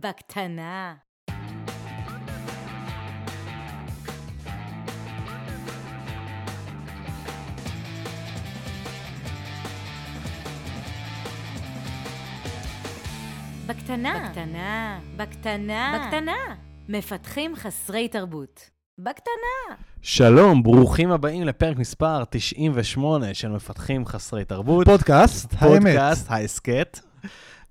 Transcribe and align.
בקטנה. 0.00 0.94
בקטנה. 13.66 14.28
בקטנה. 14.28 15.00
בקטנה. 15.16 15.98
בקטנה. 16.06 16.32
מפתחים 16.88 17.56
חסרי 17.56 18.08
תרבות. 18.08 18.70
בקטנה. 18.98 19.76
שלום, 20.02 20.62
ברוכים 20.62 21.10
הבאים 21.10 21.42
לפרק 21.42 21.76
מספר 21.76 22.24
98 22.30 23.34
של 23.34 23.48
מפתחים 23.48 24.06
חסרי 24.06 24.44
תרבות. 24.44 24.84
פודקאסט, 24.86 25.54
האמת. 25.58 25.82
פודקאסט, 25.82 26.30
ההסכת. 26.30 27.00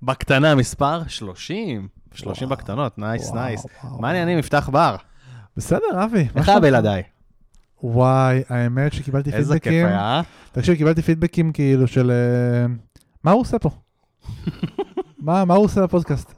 בקטנה 0.02 0.54
מספר 0.54 1.08
30. 1.08 2.03
30 2.14 2.48
וואו. 2.48 2.58
בקטנות, 2.58 2.98
nice, 2.98 3.32
nice. 3.32 3.66
מה 4.00 4.08
העניינים, 4.08 4.38
יפתח 4.38 4.68
בר? 4.72 4.96
בסדר, 5.56 6.04
אבי. 6.04 6.28
איך? 6.36 6.48
היה 6.48 6.60
בלעדיי? 6.60 7.02
וואי, 7.82 8.42
האמת 8.48 8.92
שקיבלתי 8.92 9.32
איזה 9.32 9.54
כיף 9.54 9.62
פידבקים. 9.72 9.86
היה. 9.86 10.20
תקשיב, 10.52 10.74
קיבלתי 10.76 11.02
פידבקים 11.02 11.52
כאילו 11.52 11.86
של... 11.86 12.10
אה, 12.10 12.66
מה 13.24 13.30
הוא 13.30 13.40
עושה 13.40 13.58
פה? 13.58 13.70
מה 15.26 15.44
מה 15.44 15.54
הוא 15.54 15.64
עושה 15.64 15.82
בפודקאסט? 15.82 16.34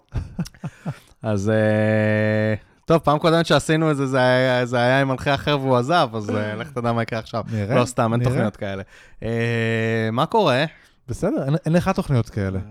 אז 1.22 1.48
אה, 1.50 2.54
טוב, 2.84 2.98
פעם 2.98 3.18
קודמת 3.18 3.46
שעשינו 3.46 3.90
את 3.90 3.96
זה, 3.96 4.06
זה 4.06 4.18
היה- 4.18 4.66
זה 4.66 4.76
היה 4.76 5.00
עם 5.00 5.08
מנחה 5.08 5.34
אחר 5.34 5.58
והוא 5.60 5.76
עזב, 5.76 6.08
אז 6.14 6.30
אה, 6.30 6.54
לך 6.54 6.70
תדע 6.70 6.92
מה 6.92 7.02
יקרה 7.02 7.18
עכשיו. 7.18 7.44
נראה, 7.52 7.74
לא 7.76 7.84
סתם, 7.84 8.12
אין 8.12 8.20
נראה. 8.20 8.24
תוכניות 8.32 8.56
כאלה. 8.56 8.82
אה, 9.22 10.08
מה 10.12 10.26
קורה? 10.26 10.64
בסדר, 11.08 11.44
אין- 11.44 11.56
אין 11.66 11.72
לך 11.72 11.88
תוכניות 11.88 12.30
כאלה. 12.30 12.58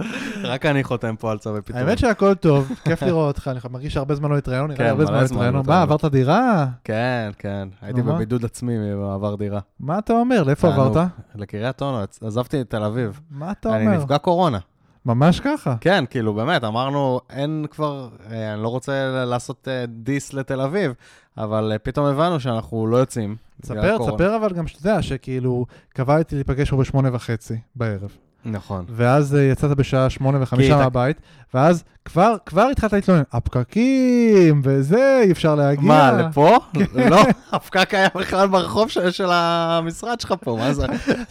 רק 0.44 0.66
אני 0.66 0.84
חותם 0.84 1.14
פה 1.18 1.30
על 1.30 1.38
צווי 1.38 1.62
פיטורים. 1.62 1.86
האמת 1.86 1.98
שהכל 1.98 2.34
טוב, 2.34 2.72
כיף 2.84 3.02
לראות 3.02 3.36
אותך, 3.36 3.48
אני 3.48 3.58
מרגיש 3.70 3.94
שהרבה 3.94 4.14
זמן 4.14 4.30
לא 4.30 4.38
התראינו, 4.38 4.66
נראה 4.66 4.78
כן, 4.78 4.84
לי 4.84 4.90
הרבה 4.90 5.04
זמן 5.04 5.20
לא 5.20 5.26
זמן 5.26 5.36
לא 5.36 5.40
התראינו. 5.40 5.60
התראינו. 5.60 5.78
מה, 5.78 5.82
עברת 5.82 6.04
דירה? 6.04 6.66
כן, 6.84 7.30
כן. 7.38 7.68
הייתי? 7.82 8.02
בבידוד 8.02 8.44
עצמי 8.44 8.78
במעבר 8.78 9.34
דירה. 9.34 9.60
מה 9.80 9.98
אתה 9.98 10.12
אומר? 10.12 10.42
לאיפה. 10.42 10.74
עברת? 10.74 11.08
לקריית 11.34 11.82
אונו, 11.82 11.98
עזבתי 12.20 12.60
את 12.60 12.70
תל 12.70 12.82
אביב. 12.82 13.20
מה 13.30 13.52
אתה 13.52 13.76
אני 13.76 13.86
אומר? 13.86 13.96
נפגע 13.98 14.18
קורונה. 14.18 14.58
ממש 15.06 15.40
ככה. 15.40 15.76
כן, 15.80 16.04
כאילו, 16.10 16.34
באמת, 16.34 16.64
אמרנו, 16.64 17.20
אין 17.30 17.66
כבר, 17.70 18.08
אה, 18.30 18.54
אני 18.54 18.62
לא 18.62 18.68
רוצה 18.68 19.24
לעשות 19.26 19.68
אה, 19.68 19.84
דיס 19.88 20.32
לתל 20.32 20.60
אביב, 20.60 20.92
אבל 21.38 21.72
אה, 21.72 21.78
פתאום 21.78 22.06
הבנו 22.06 22.40
שאנחנו 22.40 22.86
לא 22.86 22.96
יוצאים. 22.96 23.36
ספר. 23.64 23.96
ספר 24.06 24.36
אבל 24.36 24.52
גם 24.52 24.66
שאתה 24.66 24.88
יודע 24.88 25.02
שכאילו, 25.02 25.66
קבעתי 25.88 26.34
להיפגש 26.34 26.70
פה 26.70 26.76
בשמונה 26.76 27.08
וחצי 27.12 27.58
בערב. 27.76 28.16
נכון. 28.46 28.84
ואז 28.88 29.34
אה, 29.34 29.42
יצאת 29.42 29.76
בשעה 29.76 30.10
שמונה 30.10 30.42
וחמישה 30.42 30.76
מהבית, 30.76 31.20
ואז 31.54 31.84
כבר, 32.06 32.36
כבר 32.46 32.62
התחלת 32.72 32.92
להתלונן, 32.92 33.22
הפקקים 33.32 34.60
וזה, 34.64 35.20
אי 35.24 35.32
אפשר 35.32 35.54
להגיע. 35.54 35.88
מה, 35.88 36.12
לפה? 36.12 36.56
כן. 36.74 37.10
לא, 37.10 37.20
הפקק 37.52 37.94
היה 37.94 38.08
בכלל 38.14 38.48
ברחוב 38.48 38.88
של- 38.90 39.10
של 39.10 39.26
המשרד 39.30 40.20
שלך 40.20 40.34
פה, 40.40 40.56
מה 40.60 40.72
זה? 40.72 40.86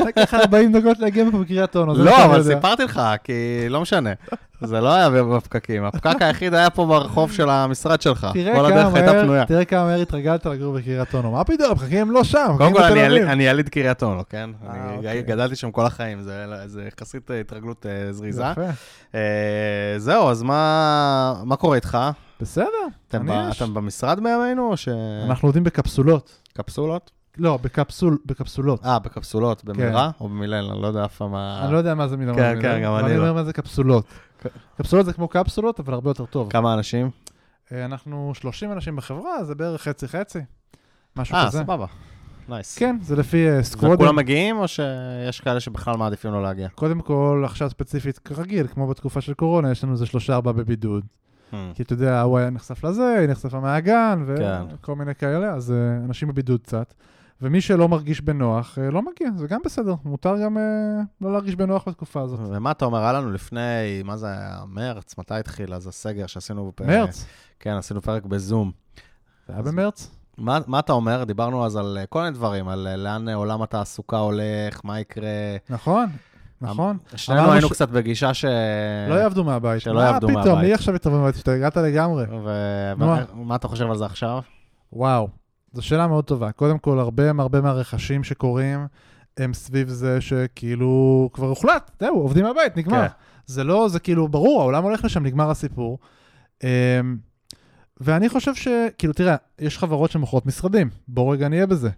לקח 0.08 0.34
40 0.34 0.72
דקות 0.80 1.00
להגיע 1.00 1.24
מפה 1.24 1.38
בקריית 1.38 1.76
אונו. 1.76 1.96
לא, 1.96 2.26
אבל. 2.26 2.44
סיפרתי 2.44 2.84
לך, 2.84 3.02
כי 3.24 3.34
לא 3.70 3.82
משנה. 3.82 4.10
זה 4.62 4.82
לא 4.82 4.94
היה 4.94 5.10
בפקקים. 5.10 5.86
הפקק 5.86 6.22
היחיד 6.22 6.54
היה 6.54 6.70
פה 6.70 6.86
ברחוב 6.86 7.32
של 7.32 7.50
המשרד 7.50 8.02
שלך. 8.02 8.28
כל 8.56 8.66
הדרך 8.66 8.94
הייתה 8.96 9.12
פנויה. 9.12 9.46
תראה 9.46 9.66
כמה 9.66 9.86
מהר 9.86 10.02
התרגלת 10.02 10.46
לגור 10.46 10.74
בקריית 10.78 11.14
אונו. 11.16 11.32
מה 11.32 11.44
פתאום, 11.44 11.72
הפקקים 11.72 12.00
הם 12.02 12.12
לא 12.12 12.24
שם, 12.24 12.56
קודם 12.58 12.74
כל, 12.74 12.82
אני 12.84 13.44
יליד- 13.44 13.70
קריית 13.70 14.04
אונו, 14.04 14.22
כן? 14.30 14.50
אה, 14.70 14.74
אני 14.88 14.98
אוקיי. 14.98 15.22
גדלתי 15.22 15.56
שם 15.56 15.72
כל 15.72 15.86
החיים, 15.86 16.22
זה 16.66 16.82
יחסית 16.88 17.32
אה, 17.32 17.40
התרגלות 17.40 17.86
אה, 17.86 18.14
זריזה. 18.14 18.44
זהו, 19.98 20.30
אז 20.30 20.44
מה 20.44 20.65
מה 21.46 21.56
קורה 21.60 21.76
איתך? 21.76 21.98
בסדר, 22.40 22.68
אתם 23.08 23.26
ב- 23.26 23.32
אני 23.32 23.50
יש. 23.50 23.62
אתם 23.62 23.74
במשרד 23.74 24.20
בימינו, 24.24 24.72
או 24.72 24.78
ש... 24.78 24.88
אנחנו 25.26 25.48
עובדים 25.48 25.64
בקפסולות. 25.64 26.42
קפסולות? 26.54 27.12
לא, 27.38 27.58
בקפסול, 27.62 28.18
בקפסולות. 28.26 28.86
אה, 28.86 29.00
בקפסולות, 29.00 29.64
במירה 29.66 30.12
או 30.20 30.30
במילל? 30.30 30.70
אני 30.72 30.82
לא 30.82 30.88
יודע 30.88 31.06
אף 31.06 31.16
פעם 31.18 31.32
מה... 31.32 31.62
אני 31.64 31.74
לא 31.74 31.78
יודע 31.78 31.96
מה 31.96 32.08
זה 32.08 32.18
מילה. 32.18 32.34
כן, 32.36 32.58
כן, 32.62 32.82
גם 32.84 32.96
אני 32.96 33.06
אני 33.06 33.14
לא. 33.18 33.22
אומר 33.22 33.34
מה 33.34 33.44
זה 33.44 33.54
קפסולות. 33.54 34.06
קפסולות 34.78 35.06
זה 35.06 35.14
כמו 35.14 35.28
קפסולות, 35.28 35.80
אבל 35.80 35.94
הרבה 35.94 36.10
יותר 36.10 36.26
טוב. 36.26 36.52
כמה 36.52 36.74
אנשים? 36.74 37.10
אה, 37.72 37.86
אנחנו 37.86 38.32
30 38.36 38.72
אנשים 38.72 38.96
בחברה, 38.96 39.44
זה 39.44 39.56
בערך 39.56 39.82
חצי-חצי. 39.82 40.40
משהו 41.16 41.36
אה, 41.36 41.48
כזה. 41.48 41.58
סבבה. 41.60 41.86
נייס. 42.50 42.78
כן, 42.78 42.98
זה 43.02 43.16
לפי 43.16 43.50
אה, 43.50 43.64
סקוואדים. 43.64 43.96
וכולם 43.96 44.16
מגיעים, 44.16 44.58
או 44.58 44.68
שיש 44.68 45.42
כאלה 45.42 45.60
שבכלל 45.60 45.98
מעדיפים 45.98 46.32
לא 46.32 46.44
להגיע? 46.44 46.70
קודם 46.70 47.02
כל, 47.02 47.42
עכשיו 47.46 47.70
ספציפית, 47.70 48.18
כרגיל, 48.18 48.68
כמו 48.68 48.88
בתקופה 48.88 49.22
של 49.22 49.34
קורונה, 49.34 49.72
יש 49.72 49.84
לנו 49.84 49.94
איזה 49.94 50.06
שלושה-ארבעה 50.06 50.54
בבידוד. 50.54 51.04
Hmm. 51.52 51.56
כי 51.74 51.84
אתה 51.84 51.94
יודע, 51.94 52.22
הוא 52.22 52.38
היה 52.38 52.50
נחשף 52.50 52.84
לזה, 52.84 53.16
היא 53.20 53.30
נחשפה 53.30 53.60
מהגן, 53.60 54.24
כן. 54.38 54.62
וכל 54.74 54.96
מיני 54.96 55.16
כאלה, 55.16 55.54
אז 55.54 55.72
אה, 55.72 56.06
אנשים 56.06 56.28
בבידוד 56.28 56.62
קצת. 56.62 56.94
ומי 57.42 57.62
שלא 57.62 57.90
מרגיש 57.90 58.22
בנוח, 58.22 58.80
אה, 58.80 58.92
לא 58.92 59.02
מגיע, 59.02 59.30
זה 59.36 59.48
גם 59.48 59.60
בסדר. 59.66 59.96
מותר 60.06 60.36
גם 60.44 60.58
אה, 60.58 60.64
לא 61.22 61.32
להרגיש 61.32 61.56
בנוח 61.56 61.88
בתקופה 61.88 62.22
הזאת. 62.22 62.40
ומה 62.50 62.72
אתה 62.72 62.86
אומר? 62.86 63.00
היה 63.00 63.14
לנו 63.14 63.32
לפני, 63.32 64.04
מה 64.06 64.18
זה 64.18 64.28
היה? 64.28 64.60
מרץ? 64.68 65.18
מתי 65.18 65.34
התחיל? 65.36 65.74
אז 65.74 65.88
הסגר 65.88 66.26
שעשינו... 66.28 66.72
בפ- 66.82 66.86
מרץ, 66.88 67.26
כן, 67.60 67.74
עשינו 67.74 68.02
פרק 68.02 68.26
בזום. 68.26 68.72
זה 69.48 69.54
היה 69.54 69.62
במרץ. 69.62 70.15
מה, 70.38 70.60
מה 70.68 70.80
אתה 70.80 70.94
אומר? 70.94 71.24
דיברנו 71.24 71.66
אז 71.66 71.76
על 71.76 71.98
אה, 72.02 72.06
כל 72.06 72.20
מיני 72.22 72.32
דברים, 72.32 72.68
על 72.68 72.88
אה, 72.88 72.96
לאן 72.96 73.30
אה, 73.30 73.36
עולם 73.36 73.62
התעסוקה 73.62 74.18
הולך, 74.18 74.82
מה 74.84 75.00
יקרה. 75.00 75.28
נכון, 75.70 76.06
נכון. 76.62 76.98
שנינו 77.16 77.52
היינו 77.52 77.68
ש- 77.68 77.72
קצת 77.72 77.90
בגישה 77.90 78.34
ש... 78.34 78.46
לא 79.10 79.14
יעבדו 79.16 79.44
מהבית. 79.44 79.82
שלא 79.82 80.00
יעבדו 80.00 80.28
מה 80.30 80.42
פתאום, 80.42 80.54
מהבית. 80.56 80.68
מי 80.70 80.74
עכשיו 80.74 80.96
יתערב 80.96 81.16
מהבית? 81.16 81.36
השתגעת 81.36 81.78
לגמרי. 81.78 82.26
נו. 82.98 83.16
ומה 83.36 83.56
אתה 83.56 83.68
חושב 83.68 83.90
על 83.90 83.98
זה 83.98 84.06
עכשיו? 84.06 84.40
וואו, 84.94 85.28
זו 85.74 85.82
שאלה 85.82 86.08
מאוד 86.08 86.24
טובה. 86.26 86.52
קודם 86.52 86.78
כל, 86.80 87.00
הרבה 87.00 87.24
הרבה 87.40 87.62
מהרכשים 87.62 88.24
שקורים 88.24 88.88
הם 89.38 89.54
סביב 89.54 89.90
זה 89.90 90.22
שכאילו 90.22 91.30
כבר 91.34 91.48
הוחלט, 91.48 91.92
זהו, 92.00 92.16
עובדים 92.20 92.46
מהבית, 92.46 92.78
נגמר. 92.78 93.08
כן. 93.08 93.14
זה 93.46 93.64
לא, 93.64 93.88
זה 93.90 94.00
כאילו, 94.00 94.28
ברור, 94.28 94.62
העולם 94.62 94.84
הולך 94.84 95.06
לשם, 95.06 95.24
נגמר 95.24 95.50
הסיפור. 95.50 95.98
ואני 98.02 98.30
חושב 98.30 98.56
ש... 98.56 98.68
כאילו, 98.98 99.14
תראה, 99.14 99.36
יש 99.60 99.78
חברות 99.78 100.12
שמוכרות 100.12 100.46
משרדים, 100.46 100.90
בואו 101.08 101.30
רגע 101.30 101.48
נהיה 101.48 101.66
בזה. 101.68 101.90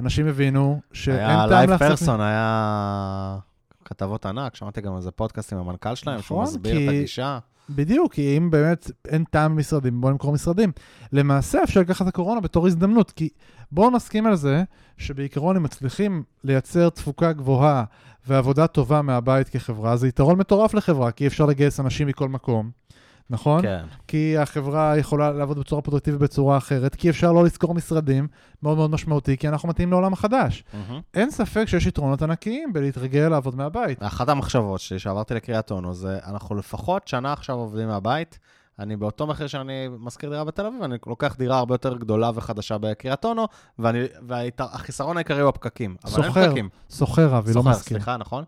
אנשים 0.00 0.26
הבינו 0.26 0.80
שאין 0.92 1.16
היה 1.18 1.36
טעם 1.38 1.50
לייב 1.50 1.70
להחזיק... 1.70 1.88
פרסון, 1.88 2.20
היה 2.20 3.38
כתבות 3.84 4.26
ענק, 4.26 4.54
שמעתי 4.56 4.80
גם 4.80 4.96
איזה 4.96 5.10
פודקאסט 5.10 5.52
עם 5.52 5.58
המנכ"ל 5.58 5.94
שלהם, 5.94 6.22
שהוא 6.22 6.42
נכון, 6.42 6.54
מסביר 6.54 6.76
כי- 6.76 6.84
את 6.88 6.92
הגישה. 6.92 7.38
בדיוק, 7.70 8.12
כי 8.14 8.36
אם 8.36 8.50
באמת 8.50 8.90
אין 9.08 9.24
טעם 9.30 9.54
במשרדים, 9.56 10.00
בואו 10.00 10.12
נמכור 10.12 10.32
משרדים. 10.32 10.72
למעשה 11.12 11.62
אפשר 11.62 11.80
לקחת 11.80 12.02
את 12.02 12.08
הקורונה 12.08 12.40
בתור 12.40 12.66
הזדמנות, 12.66 13.10
כי 13.10 13.28
בואו 13.72 13.90
נסכים 13.90 14.26
על 14.26 14.36
זה 14.36 14.62
שבעיקרון 14.98 15.56
אם 15.56 15.62
מצליחים 15.62 16.22
לייצר 16.44 16.88
תפוקה 16.88 17.32
גבוהה 17.32 17.84
ועבודה 18.26 18.66
טובה 18.66 19.02
מהבית 19.02 19.48
כחברה, 19.48 19.96
זה 19.96 20.08
יתרון 20.08 20.38
מטורף 20.38 20.74
לחברה, 20.74 21.10
כי 21.10 21.26
אפשר 21.26 21.46
לגייס 21.46 21.80
אנשים 21.80 22.06
מכל 22.08 22.28
מקום, 22.28 22.70
נכון? 23.32 23.62
כן. 23.62 23.84
כי 24.08 24.38
החברה 24.38 24.98
יכולה 24.98 25.32
לעבוד 25.32 25.58
בצורה 25.58 25.82
פרודוקטיבית 25.82 26.20
בצורה 26.20 26.56
אחרת, 26.56 26.94
כי 26.94 27.10
אפשר 27.10 27.32
לא 27.32 27.44
לשכור 27.44 27.74
משרדים, 27.74 28.28
מאוד 28.62 28.76
מאוד 28.76 28.90
משמעותי, 28.90 29.36
כי 29.36 29.48
אנחנו 29.48 29.68
מתאים 29.68 29.90
לעולם 29.90 30.12
החדש. 30.12 30.64
מהמם. 30.74 31.00
אין 31.14 31.30
ספק 31.30 31.64
שיש 31.68 31.86
יתרונות 31.86 32.22
ענקיים 32.22 32.72
בלהתרגל 32.72 33.28
לעבוד 33.28 33.56
מהבית. 33.56 34.02
אחת 34.02 34.28
המחשבות 34.28 34.80
שלי, 34.80 34.98
שעברתי 34.98 35.34
לקריית 35.34 35.70
אונו, 35.70 35.94
זה 35.94 36.18
אנחנו 36.26 36.56
לפחות 36.56 37.08
שנה 37.08 37.32
עכשיו 37.32 37.56
עובדים 37.56 37.88
מהבית. 37.88 38.38
אני 38.78 38.96
באותו 38.96 39.26
מחיר 39.26 39.46
שאני 39.46 39.88
משכיר 39.98 40.30
דירה 40.30 40.44
בתל 40.44 40.66
אביב, 40.66 40.82
אני 40.82 40.96
לוקח 41.06 41.36
דירה 41.38 41.58
הרבה 41.58 41.74
יותר 41.74 41.96
גדולה 41.96 42.30
וחדשה 42.34 42.78
בקריית 42.78 43.24
אונו, 43.24 43.46
והחיסרון 43.78 45.16
העיקרי 45.16 45.40
הוא 45.40 45.48
הפקקים. 45.48 45.96
סוחר. 46.06 46.52
סוחר 46.90 47.38
אבי, 47.38 47.48
לא 47.48 47.54
סוחר, 47.54 47.70
מזכיר. 47.70 47.96
סליחה, 47.96 48.16
נכון? 48.16 48.44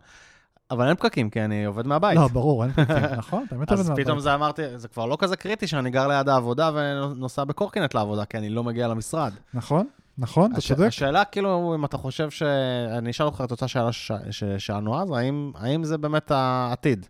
אבל 0.71 0.87
אין 0.87 0.95
פקקים, 0.95 1.29
כי 1.29 1.41
אני 1.45 1.65
עובד 1.65 1.87
מהבית. 1.87 2.17
לא, 2.17 2.27
ברור, 2.27 2.63
אין 2.63 2.71
פקקים, 2.71 2.95
נכון? 3.17 3.43
אתה 3.47 3.55
באמת 3.55 3.71
עובד 3.71 3.79
אז 3.81 3.89
מהבית. 3.89 4.05
פתאום 4.05 4.19
זה 4.19 4.33
אמרתי, 4.33 4.61
זה 4.77 4.87
כבר 4.87 5.05
לא 5.05 5.17
כזה 5.19 5.35
קריטי 5.37 5.67
שאני 5.67 5.89
גר 5.89 6.07
ליד 6.07 6.29
העבודה 6.29 6.71
ונוסע 6.75 7.43
בקורקינט 7.43 7.93
לעבודה, 7.93 8.25
כי 8.25 8.37
אני 8.37 8.49
לא 8.49 8.63
מגיע 8.63 8.87
למשרד. 8.87 9.33
נכון, 9.53 9.87
נכון, 10.17 10.51
אתה 10.51 10.61
צודק. 10.61 10.87
השאלה, 10.87 11.25
כאילו, 11.25 11.75
אם 11.75 11.85
אתה 11.85 11.97
חושב 11.97 12.29
ש... 12.29 12.43
אני 12.97 13.09
אשאל 13.11 13.25
אותך 13.25 13.41
את 13.45 13.51
אותה 13.51 13.67
שאלה 13.67 13.91
שש- 13.91 14.11
ששאלנו 14.31 15.01
אז, 15.01 15.09
האם, 15.55 15.83
זה 15.83 15.97
באמת 15.97 16.31
העתיד? 16.31 17.05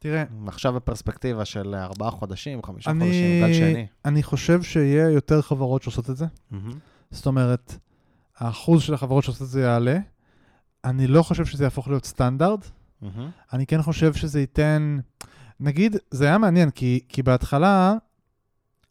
תראה, 0.00 0.24
עכשיו 0.46 0.72
בפרספקטיבה 0.72 1.44
של 1.44 1.74
ארבעה 1.74 2.10
חודשים, 2.10 2.62
חמישה 2.62 2.90
חודשים, 2.90 3.44
גל 3.46 3.52
שני. 3.52 3.86
אני 4.04 4.22
חושב 4.22 4.62
שיהיה 4.62 5.10
יותר 5.10 5.42
חברות 5.42 5.82
שעושות 5.82 6.10
את 6.10 6.16
זה. 6.16 6.26
זאת 7.10 7.26
אומרת, 7.26 7.74
האחוז 8.38 8.82
של 8.82 8.94
החברות 8.94 9.24
שעושות 9.24 9.42
את 9.42 9.48
זה 9.48 9.60
יעלה. 9.60 9.98
אני 10.84 11.06
לא 11.06 11.22
חושב 11.22 11.44
שזה 11.44 11.64
יהפוך 11.64 11.88
להיות 11.88 12.04
סטנדרט. 12.04 12.70
מהמם. 13.02 13.30
אני 13.52 13.66
כן 13.66 13.82
חושב 13.82 14.14
שזה 14.14 14.40
ייתן... 14.40 14.98
נגיד, 15.60 15.96
זה 16.10 16.24
היה 16.24 16.38
מעניין, 16.38 16.70
כי, 16.70 17.00
כי 17.08 17.22
בהתחלה, 17.22 17.94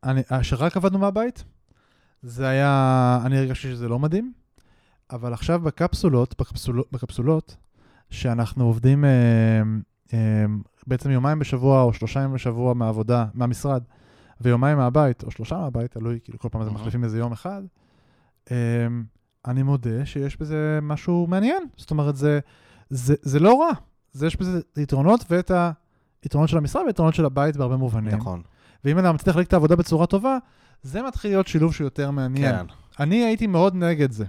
אני, 0.03 0.21
שרק 0.41 0.77
עבדנו 0.77 0.99
מהבית, 0.99 1.43
זה 2.21 2.47
היה... 2.47 3.19
אני 3.25 3.37
הרגשתי 3.37 3.67
שזה 3.67 3.87
לא 3.87 3.99
מדהים, 3.99 4.33
אבל 5.11 5.33
עכשיו 5.33 5.59
בקפסולות, 5.59 6.35
בקפסולות, 6.41 6.87
בקפסולות 6.91 7.55
שאנחנו 8.09 8.65
עובדים 8.65 9.05
אה, 9.05 9.61
אה, 10.13 10.45
בעצם 10.87 11.11
יומיים 11.11 11.39
בשבוע 11.39 11.81
או 11.81 11.93
שלושה 11.93 12.19
ימים 12.19 12.35
בשבוע 12.35 12.73
מהעבודה, 12.73 13.25
מהמשרד, 13.33 13.83
ויומיים 14.41 14.77
מהבית, 14.77 15.23
או 15.23 15.31
שלושה 15.31 15.57
מהבית, 15.57 15.91
תלוי, 15.91 16.19
כאילו 16.23 16.39
כל 16.39 16.49
פעם 16.49 16.63
זה 16.63 16.69
אהה. 16.69 16.77
מחליפים 16.77 17.03
איזה 17.03 17.17
יום 17.17 17.31
אחד, 17.31 17.61
אמ, 18.51 18.55
אני 19.45 19.63
מודה 19.63 20.05
שיש 20.05 20.37
בזה 20.37 20.79
משהו 20.81 21.27
מעניין. 21.29 21.63
זאת 21.77 21.91
אומרת, 21.91 22.15
זה, 22.15 22.39
זה, 22.89 23.15
זה 23.21 23.39
לא 23.39 23.61
רע. 23.61 23.69
זה, 24.11 24.27
יש 24.27 24.35
בזה 24.35 24.61
יתרונות, 24.77 25.25
ואת 25.29 25.51
היתרונות 26.23 26.49
של 26.49 26.57
המשרד 26.57 26.83
ויתרונות 26.85 27.15
של 27.15 27.25
הבית 27.25 27.57
בהרבה 27.57 27.77
מובנים. 27.77 28.15
נכון. 28.15 28.41
ואם 28.85 28.99
אתה 28.99 29.11
מצליח 29.11 29.27
להחליק 29.27 29.47
את 29.47 29.53
העבודה 29.53 29.75
בצורה 29.75 30.05
טובה, 30.05 30.37
זה 30.83 31.01
מתחיל 31.03 31.31
להיות 31.31 31.47
שילוב 31.47 31.73
שהוא 31.73 31.85
יותר 31.85 32.11
מעניין. 32.11 32.57
כן. 32.57 32.65
אני 32.99 33.15
הייתי 33.15 33.47
מאוד 33.47 33.75
נגד 33.75 34.11
זה. 34.11 34.25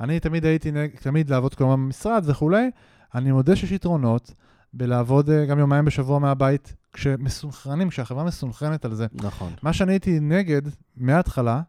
אני 0.00 0.20
תמיד 0.20 0.44
הייתי 0.44 0.70
נגד, 0.72 0.96
תמיד 0.96 1.30
לעבוד 1.30 1.54
כלומר 1.54 1.76
במשרד 1.76 2.24
וכולי. 2.26 2.70
אני 3.14 3.32
מודה 3.32 3.56
שיש 3.56 3.72
יתרונות 3.72 4.34
בלעבוד 4.72 5.30
אה, 5.30 5.46
גם 5.46 5.58
יומיים 5.58 5.84
בשבוע 5.84 6.18
מהבית, 6.18 6.74
כשמסונכרנים, 6.92 7.88
כשהחברה 7.88 8.24
מסונכרנת 8.24 8.84
על 8.84 8.94
זה. 8.94 9.06
נכון. 9.14 9.52
מה 9.62 9.72
שאני 9.72 9.92
הייתי 9.92 10.20
נגד 10.20 10.62
מההתחלה, 10.96 11.60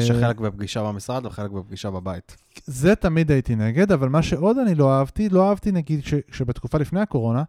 שחלק 0.00 0.40
בפגישה 0.40 0.82
במשרד 0.82 1.26
וחלק 1.26 1.50
בפגישה 1.50 1.90
בבית. 1.90 2.36
זה 2.64 2.94
תמיד 2.94 3.30
הייתי 3.30 3.56
נגד, 3.56 3.92
אבל 3.92 4.08
מה 4.08 4.22
שעוד 4.22 4.58
אני 4.58 4.74
לא 4.74 4.92
אהבתי, 4.98 5.28
לא 5.28 5.48
אהבתי 5.48 5.72
נגיד 5.72 6.04
ש, 6.04 6.14
שבתקופה 6.32 6.78
לפני 6.78 7.00
הקורונה, 7.00 7.42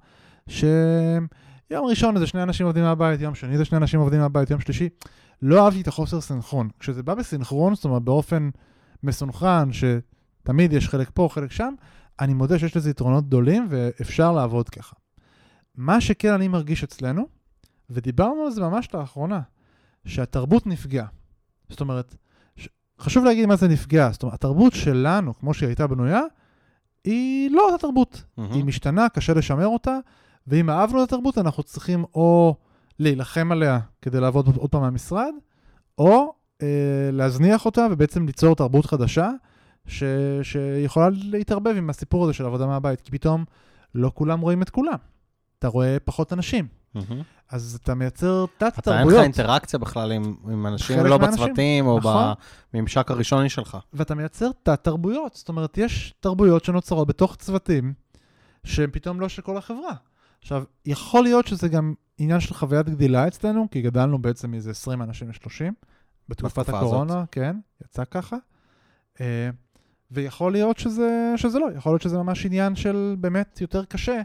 שיום 0.48 1.86
ראשון 1.90 2.20
זה 2.20 2.28
שני 2.28 2.44
אנשים 2.44 2.66
עובדים 2.66 2.84
מהבית, 2.84 3.22
יום 3.22 3.36
שני 3.36 3.58
זה 3.58 3.66
שני 3.66 3.78
אנשים 3.78 4.00
עובדים 4.00 4.20
מהבית, 4.20 4.50
יום 4.50 4.60
שלישי, 4.60 4.90
לא 5.42 5.66
אהבתי 5.66 5.82
את 5.82 5.88
החוסר 5.88 6.22
סנכרון. 6.22 6.70
כשזה 6.80 7.04
בא 7.04 7.16
בסנכרון, 7.16 7.76
זאת 7.76 7.86
אומרת 7.86 8.02
באופן 8.02 8.50
מסונכרן, 9.04 9.70
שתמיד 9.72 10.74
יש 10.74 10.90
חלק 10.90 11.10
פה, 11.14 11.30
חלק 11.32 11.52
שם, 11.52 11.74
אני 12.20 12.34
מודה 12.34 12.60
שיש 12.60 12.78
לזה 12.78 12.90
יתרונות 12.90 13.26
גדולים 13.28 13.68
ואפשר 13.70 14.32
לעבוד 14.32 14.70
ככה. 14.70 14.96
מה 15.76 16.02
שכן 16.02 16.34
אני 16.34 16.48
מרגיש 16.48 16.84
אצלנו, 16.84 17.28
ודיברנו 17.90 18.42
על 18.46 18.52
זה 18.52 18.62
ממש 18.62 18.94
לאחרונה, 18.94 19.42
שהתרבות 20.06 20.68
נפגעה. 20.68 21.06
זאת 21.70 21.82
אומרת. 21.82 22.16
חשוב 23.00 23.26
להגיד 23.26 23.46
מה 23.46 23.56
זה 23.56 23.68
נפגע. 23.68 24.10
זאת 24.12 24.24
אומרת, 24.24 24.36
התרבות 24.36 24.74
שלנו, 24.74 25.34
כמו 25.34 25.54
שהיא 25.54 25.68
הייתה 25.68 25.88
בנויה, 25.88 26.22
היא 27.04 27.52
לא 27.52 27.62
אותה 27.72 27.78
תרבות. 27.78 28.24
מהמם. 28.38 28.52
היא 28.54 28.66
משתנה, 28.66 29.10
קשה 29.10 29.34
לשמר 29.34 29.68
אותה, 29.68 29.98
ואם 30.48 30.70
אהבנו 30.70 31.04
את 31.04 31.08
התרבות, 31.08 31.38
אנחנו 31.38 31.64
צריכים 31.64 32.04
או 32.16 32.56
להילחם 33.00 33.52
עליה 33.52 33.80
כדי 34.02 34.20
לעבוד 34.20 34.48
עוד- 34.58 34.72
פעם 34.72 34.82
מהמשרד, 34.82 35.32
או 35.98 36.34
אה, 36.62 36.68
להזניח 37.14 37.66
אותה 37.66 37.88
ובעצם 37.92 38.26
ליצור 38.26 38.56
תרבות 38.56 38.86
חדשה, 38.86 39.32
ש... 39.88 40.04
שיכולה 40.44 41.10
להתערבב 41.12 41.74
עם 41.78 41.90
הסיפור 41.90 42.24
הזה 42.24 42.34
של 42.34 42.46
עבודה 42.46 42.68
מהבית, 42.68 43.02
כי 43.02 43.12
פתאום 43.12 43.46
לא 43.96 44.12
כולם 44.14 44.40
רואים 44.40 44.62
את 44.62 44.70
כולם. 44.70 44.98
אתה 45.60 45.68
רואה 45.68 45.98
פחות 46.06 46.34
אנשים. 46.34 46.68
מהמם. 46.96 47.22
אז 47.50 47.80
אתה 47.84 47.96
מייצר 47.96 48.46
אתה 48.58 48.66
אין 48.66 48.72
לך 48.72 48.80
תת-תרבויות. 48.80 49.24
אינטראקציה 49.24 49.80
בכלל 49.80 50.12
עם, 50.12 50.36
עם 50.52 50.68
אנשים, 50.68 51.06
לא 51.06 51.20
מהאנשים. 51.20 51.44
בצוותים 51.44 51.88
או 51.88 51.98
נכון. 51.98 52.34
בממשק 52.74 53.12
הראשוני 53.12 53.50
שלך. 53.50 53.78
ואתה 53.94 54.16
מייצר 54.16 54.50
תת-תרבויות. 54.64 55.36
זאת 55.36 55.50
אומרת, 55.50 55.78
יש 55.78 56.14
תרבויות 56.20 56.66
שנוצרות 56.66 57.08
בתוך 57.08 57.36
צוותים, 57.36 57.94
שהן 58.64 58.90
פתאום 58.92 59.20
לא 59.20 59.30
של 59.30 59.42
כל 59.42 59.58
החברה. 59.58 59.94
עכשיו, 60.42 60.64
יכול 60.86 61.24
להיות 61.24 61.48
שזה 61.48 61.68
גם 61.68 61.94
עניין 62.18 62.40
של 62.40 62.54
חוויית 62.54 62.90
גדילה 62.90 63.28
אצלנו, 63.28 63.68
כי 63.72 63.82
גדלנו 63.82 64.22
בעצם 64.22 64.52
מאיזה 64.52 64.72
20 64.72 65.02
אנשים 65.02 65.30
ל-30, 65.30 65.72
בתקופת 66.30 66.70
הקורונה, 66.70 67.24
כן, 67.32 67.56
יצא 67.86 68.04
ככה. 68.12 68.38
אה, 69.22 69.50
ויכול 70.12 70.52
להיות 70.52 70.78
שזה, 70.78 71.34
שזה 71.36 71.60
לא, 71.60 71.68
יכול 71.76 71.92
להיות 71.92 72.02
שזה 72.02 72.18
ממש 72.18 72.46
עניין 72.46 72.76
של 72.76 73.16
באמת 73.20 73.62
יותר 73.62 73.86
קשה 73.86 74.22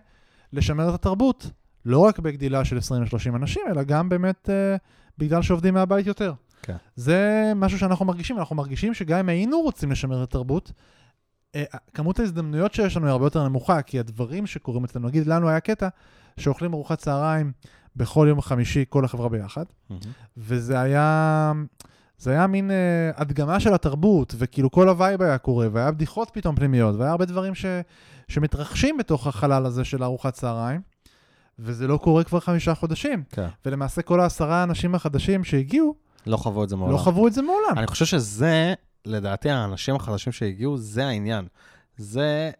לשמר 0.52 0.88
את 0.88 0.94
התרבות, 0.94 1.50
לא 1.86 1.98
רק 1.98 2.18
בגדילה 2.18 2.64
של 2.64 2.78
20 2.78 3.02
ל-30 3.02 3.36
אנשים, 3.36 3.62
אלא 3.70 3.82
גם 3.82 4.08
באמת 4.08 4.50
אה, 4.50 4.76
בגלל 5.18 5.42
שעובדים 5.42 5.74
מהבית 5.74 6.06
יותר. 6.06 6.32
כן. 6.62 6.76
זה 6.96 7.52
משהו 7.56 7.78
שאנחנו 7.78 8.04
מרגישים, 8.04 8.38
אנחנו 8.38 8.56
מרגישים 8.56 8.94
שגם 8.94 9.18
אם 9.18 9.28
היינו 9.28 9.60
רוצים 9.60 9.90
לשמר 9.90 10.22
את 10.22 10.28
התרבות, 10.28 10.72
אה, 11.54 11.64
כמות 11.94 12.18
ההזדמנויות 12.18 12.74
שיש 12.74 12.96
לנו 12.96 13.06
היא 13.06 13.12
הרבה 13.12 13.26
יותר 13.26 13.48
נמוכה, 13.48 13.82
כי 13.82 13.98
הדברים 13.98 14.46
שקורים 14.46 14.84
אצלנו, 14.84 15.08
נגיד 15.08 15.26
לנו 15.26 15.48
היה 15.48 15.60
קטע 15.60 15.88
שאוכלים 16.36 16.74
ארוחת 16.74 16.98
צהריים 16.98 17.52
בכל 17.96 18.26
יום 18.28 18.40
חמישי, 18.40 18.84
כל 18.88 19.04
החברה 19.04 19.28
ביחד, 19.28 19.64
מהמם. 19.90 20.00
וזה 20.36 20.80
היה, 20.80 21.52
זה 22.18 22.30
היה 22.30 22.46
מין 22.46 22.70
אה, 22.70 23.10
הדגמה 23.16 23.60
של 23.60 23.74
התרבות, 23.74 24.34
וכאילו 24.38 24.70
כל 24.70 24.88
ה 24.88 24.95
vibe 24.95 25.22
היה 25.22 25.38
קורה, 25.38 25.66
והיה 25.72 25.90
בדיחות 25.90 26.30
פתאום 26.32 26.56
פנימיות, 26.56 26.96
והיה 26.96 27.10
הרבה 27.10 27.24
דברים 27.24 27.54
ש, 27.54 27.64
שמתרחשים 28.28 28.96
בתוך 28.96 29.26
החלל 29.26 29.66
הזה 29.66 29.84
של 29.84 30.04
ארוחת 30.04 30.34
צהריים, 30.34 30.80
וזה 31.58 31.86
לא 31.86 31.96
קורה 31.96 32.24
כבר 32.24 32.40
חמישה 32.40 32.74
חודשים. 32.74 33.24
כן. 33.30 33.48
ולמעשה 33.66 34.02
כל 34.02 34.20
העשרה 34.20 34.56
האנשים 34.56 34.94
החדשים 34.94 35.44
שהגיעו, 35.44 35.94
לא 36.26 36.36
חוו 36.36 36.64
את 36.64 36.68
זה 36.68 36.76
מעולם. 36.76 36.92
לא 36.92 36.98
חוו 36.98 37.26
את 37.26 37.32
זה 37.32 37.42
מעולם. 37.42 37.78
אני 37.78 37.86
חושב 37.86 38.04
שזה, 38.04 38.74
לדעתי, 39.06 39.50
האנשים 39.50 39.96
החדשים 39.96 40.32
שהגיעו, 40.32 40.76
זה 40.78 41.06
העניין. 41.06 41.46
זה, 41.96 42.50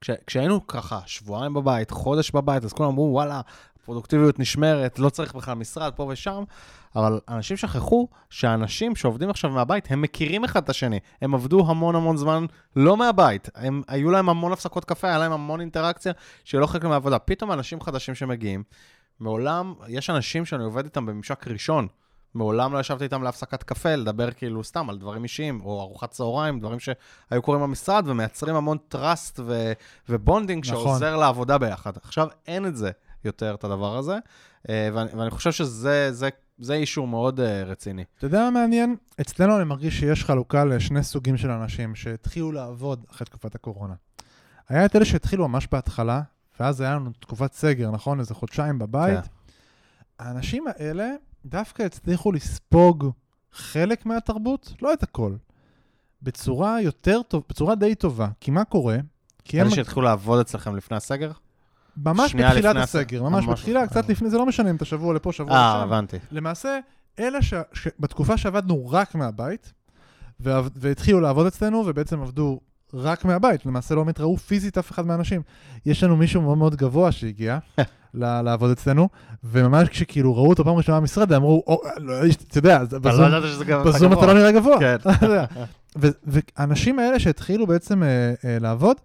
כש, 0.00 0.10
כשהיינו 0.26 0.66
ככה 0.66 1.00
שבועיים 1.06 1.54
בבית, 1.54 1.90
חודש 1.90 2.30
בבית, 2.30 2.64
אז 2.64 2.72
כולם 2.72 2.88
אמרו, 2.88 3.08
וואלה, 3.12 3.40
פרודוקטיביות 3.84 4.38
נשמרת, 4.38 4.98
לא 4.98 5.08
צריך 5.08 5.34
בכלל 5.34 5.54
משרד 5.54 5.92
פה 5.92 6.02
ושם, 6.02 6.44
אבל 6.96 7.20
אנשים 7.28 7.56
שכחו 7.56 8.08
שהאנשים 8.30 8.96
שעובדים 8.96 9.30
עכשיו 9.30 9.50
מהבית, 9.50 9.90
הם 9.90 10.02
מכירים 10.02 10.44
אחד 10.44 10.62
את 10.62 10.68
השני. 10.68 11.00
הם 11.22 11.34
עבדו 11.34 11.64
המון 11.70 11.94
המון 11.94 12.16
זמן 12.16 12.46
לא 12.76 12.96
מהבית. 12.96 13.48
הם, 13.54 13.82
היו 13.88 14.10
להם 14.10 14.28
המון 14.28 14.52
הפסקות 14.52 14.84
קפה, 14.84 15.08
היה 15.08 15.18
להם 15.18 15.32
המון 15.32 15.60
אינטראקציה 15.60 16.12
שלא 16.44 16.66
חלק 16.66 16.84
מהעבודה. 16.84 17.18
פתאום 17.18 17.52
אנשים 17.52 17.80
חדשים 17.80 18.14
שמגיעים, 18.14 18.62
מעולם, 19.20 19.74
יש 19.88 20.10
אנשים 20.10 20.44
שאני 20.44 20.64
עובד 20.64 20.84
איתם 20.84 21.06
בממשק 21.06 21.48
ראשון. 21.48 21.86
מעולם 22.34 22.72
לא 22.72 22.78
ישבתי 22.78 23.04
איתם 23.04 23.22
להפסקת 23.22 23.62
קפה, 23.62 23.94
לדבר 23.94 24.30
כאילו 24.30 24.64
סתם 24.64 24.90
על 24.90 24.98
דברים 24.98 25.22
אישיים, 25.22 25.60
או 25.64 25.80
ארוחת 25.80 26.10
צהריים, 26.10 26.60
דברים 26.60 26.78
שהיו 26.80 27.42
קורים 27.42 27.60
במשרד, 27.60 28.04
ומייצרים 28.06 28.56
המון 28.56 28.78
trust 28.88 29.40
ו- 29.44 29.72
ו 30.08 30.15
bonding 30.15 30.66
נכון. 30.66 30.84
שעוזר 30.84 31.16
לעבודה 31.16 31.58
ביחד. 31.58 31.96
עכשיו 31.96 32.28
אין 32.46 32.66
את 32.66 32.76
זה 32.76 32.90
יותר, 33.24 33.54
את 33.54 33.64
הדבר 33.64 33.96
הזה, 33.96 34.18
ואני, 34.68 35.10
ואני 35.14 35.30
חושב 35.30 35.52
שזה 35.52 36.12
זה, 36.12 36.28
זה 36.58 36.74
אישור 36.74 37.08
מאוד 37.08 37.40
אה, 37.40 37.64
רציני. 37.64 38.04
אתה 38.18 38.26
יודע 38.26 38.38
מה 38.38 38.50
מעניין? 38.50 38.96
אצלנו 39.20 39.56
אני 39.56 39.64
מרגיש 39.64 40.00
שיש 40.00 40.24
חלוקה 40.24 40.64
לשני 40.64 41.02
סוגים 41.02 41.36
של 41.36 41.50
אנשים 41.50 41.94
שהתחילו 41.94 42.52
לעבוד 42.52 43.04
אחרי 43.10 43.24
תקופת 43.24 43.54
הקורונה. 43.54 43.94
היה 44.68 44.84
את 44.84 44.96
אלה 44.96 45.04
שהתחילו 45.04 45.48
ממש 45.48 45.68
בהתחלה, 45.72 46.22
ואז 46.60 46.80
היה 46.80 46.94
לנו 46.94 47.10
תקופת 47.20 47.52
סגר, 47.52 47.90
נכון? 47.90 48.20
איזה 48.20 48.34
חודשיים 48.34 48.78
בבית. 48.78 49.24
כן. 49.24 49.30
האנשים 50.18 50.64
האלה 50.68 51.10
דווקא 51.44 51.82
הצליחו 51.82 52.32
לספוג 52.32 53.10
חלק 53.52 54.06
מהתרבות, 54.06 54.72
לא 54.82 54.92
את 54.92 55.02
הכל, 55.02 55.34
בצורה 56.22 56.80
יותר 56.80 57.22
טוב, 57.22 57.44
בצורה 57.48 57.74
די 57.74 57.94
טובה. 57.94 58.28
כי 58.40 58.50
מה 58.50 58.64
קורה? 58.64 58.98
כי 59.44 59.60
הם 59.60 59.66
אלה 59.66 59.76
שהתחילו 59.76 60.02
לעבוד 60.02 60.40
אצלכם 60.40 60.76
לפני 60.76 60.96
הסגר? 60.96 61.32
ממש 61.96 62.34
בתחילת 62.34 62.76
הסגר. 62.76 63.22
ממש 63.22 63.46
בתחילה. 63.46 63.86
קצת 63.86 64.08
לפני, 64.08 64.30
זה 64.30 64.38
לא 64.38 64.46
משנה 64.46 64.70
אם 64.70 64.76
אתה 64.76 64.84
שבוע 64.84 65.14
לפה, 65.14 65.32
שבוע 65.32 65.56
אה, 65.56 65.74
לשם. 65.78 65.88
הבנתי. 65.88 66.16
למעשה, 66.32 66.78
אלה 67.18 67.42
ש... 67.42 67.54
שבתקופה 67.72 68.36
שעבדנו 68.36 68.88
רק 68.88 69.14
מהבית. 69.14 69.72
והתחילו 70.40 71.20
לעבוד 71.20 71.46
אצלנו, 71.46 71.84
ובעצם 71.86 72.22
עבדו 72.22 72.60
רק 72.94 73.24
מהבית, 73.24 73.66
למעשה 73.66 73.94
לא 73.94 74.02
באמת 74.02 74.20
ראו 74.20 74.36
פיזית 74.36 74.78
אף 74.78 74.90
אחד 74.90 75.06
מהאנשים. 75.06 75.42
יש 75.86 76.04
לנו 76.04 76.16
מישהו 76.16 76.42
מאוד 76.42 76.58
מאוד 76.58 76.76
גבוה 76.76 77.12
שהגיע 77.12 77.58
לעבוד 78.14 78.70
אצלנו, 78.70 79.08
וממש 79.44 79.88
כשכאילו 79.88 80.36
ראו 80.36 80.48
אותו 80.48 80.64
פעם 80.64 80.74
ראשונה 80.74 81.00
במשרד, 81.00 81.32
אמרו, 81.32 81.62
לא, 81.96 82.14
אתה 82.48 82.58
יודע, 82.58 82.78
לא 82.92 82.98
בזום, 83.84 84.12
אתה 84.12 84.26
לא 84.26 84.34
נראה 84.34 84.52
גבוה. 84.52 84.78
כן. 84.80 84.96
והאנשים 86.26 86.98
האלה 86.98 87.18
שהתחילו 87.18 87.66
בעצם 87.66 88.02
אה, 88.02 88.08
אה, 88.44 88.58
לעבוד, 88.60 88.96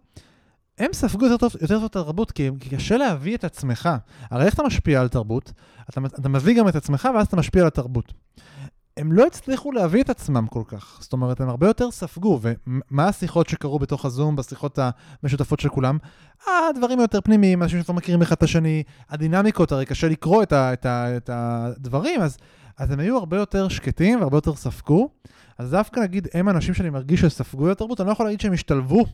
הם 0.82 0.94
ספגו 0.94 1.26
יותר 1.26 1.38
טוב, 1.38 1.52
יותר 1.62 1.76
טוב 1.76 1.84
את 1.84 1.96
התרבות, 1.96 2.32
כי, 2.32 2.50
כי 2.60 2.70
קשה 2.70 2.98
להביא 2.98 3.36
את 3.36 3.44
עצמך. 3.44 3.90
הרי 4.32 4.46
איך 4.46 4.54
אתה 4.54 4.64
משפיע 4.64 5.02
על 5.02 5.08
תרבות? 5.08 5.52
אתה, 5.90 6.02
אתה 6.20 6.30
מביא 6.30 6.60
גם 6.60 6.68
את 6.68 6.76
עצמך, 6.76 7.10
ואז 7.16 7.28
אתה 7.28 7.38
משפיע 7.38 7.62
על 7.62 7.68
התרבות. 7.68 8.14
הם 8.98 9.12
לא 9.12 9.28
הצליחו 9.28 9.72
להביא 9.72 10.04
את 10.04 10.10
עצמם 10.10 10.48
כל 10.50 10.64
כך. 10.68 10.98
זאת 11.02 11.14
אומרת, 11.14 11.42
הם 11.42 11.50
הרבה 11.50 11.68
יותר 11.68 11.92
ספגו. 11.92 12.40
ומה 12.42 13.08
השיחות 13.08 13.50
שקרו 13.50 13.80
בתוך 13.80 14.06
הזום, 14.06 14.36
בשיחות 14.36 14.80
המשותפות 15.24 15.60
של 15.60 15.70
כולם? 15.70 15.98
הדברים 16.48 17.00
היותר 17.00 17.22
פנימיים, 17.22 17.64
אנשים 17.64 17.82
שכבר 17.82 17.96
מכירים 17.96 18.22
אחד 18.22 18.36
את 18.36 18.44
השני, 18.44 18.84
הדינמיקות, 19.10 19.72
הרי 19.72 19.86
קשה 19.86 20.10
לקרוא 20.10 20.44
את, 20.44 20.54
ה, 20.54 20.74
את, 20.74 20.86
ה, 20.86 21.18
את 21.18 21.30
הדברים, 21.34 22.22
אז, 22.22 22.38
אז 22.78 22.92
הם 22.92 23.00
היו 23.00 23.18
הרבה 23.18 23.38
יותר 23.38 23.68
שקטים 23.68 24.20
והרבה 24.20 24.38
יותר 24.38 24.56
ספגו. 24.56 25.10
אז 25.58 25.72
דווקא 25.72 26.00
נגיד, 26.00 26.28
הם 26.34 26.50
אנשים 26.50 26.74
שאני 26.74 26.90
מרגיש 26.90 27.22
שספגו 27.22 27.68
את 27.68 27.72
התרבות, 27.72 28.02
אני 28.02 28.08
לא 28.08 28.12
יכול 28.12 28.26
להגיד 28.26 28.42
שהם 28.42 28.54
השתלבו, 28.54 29.06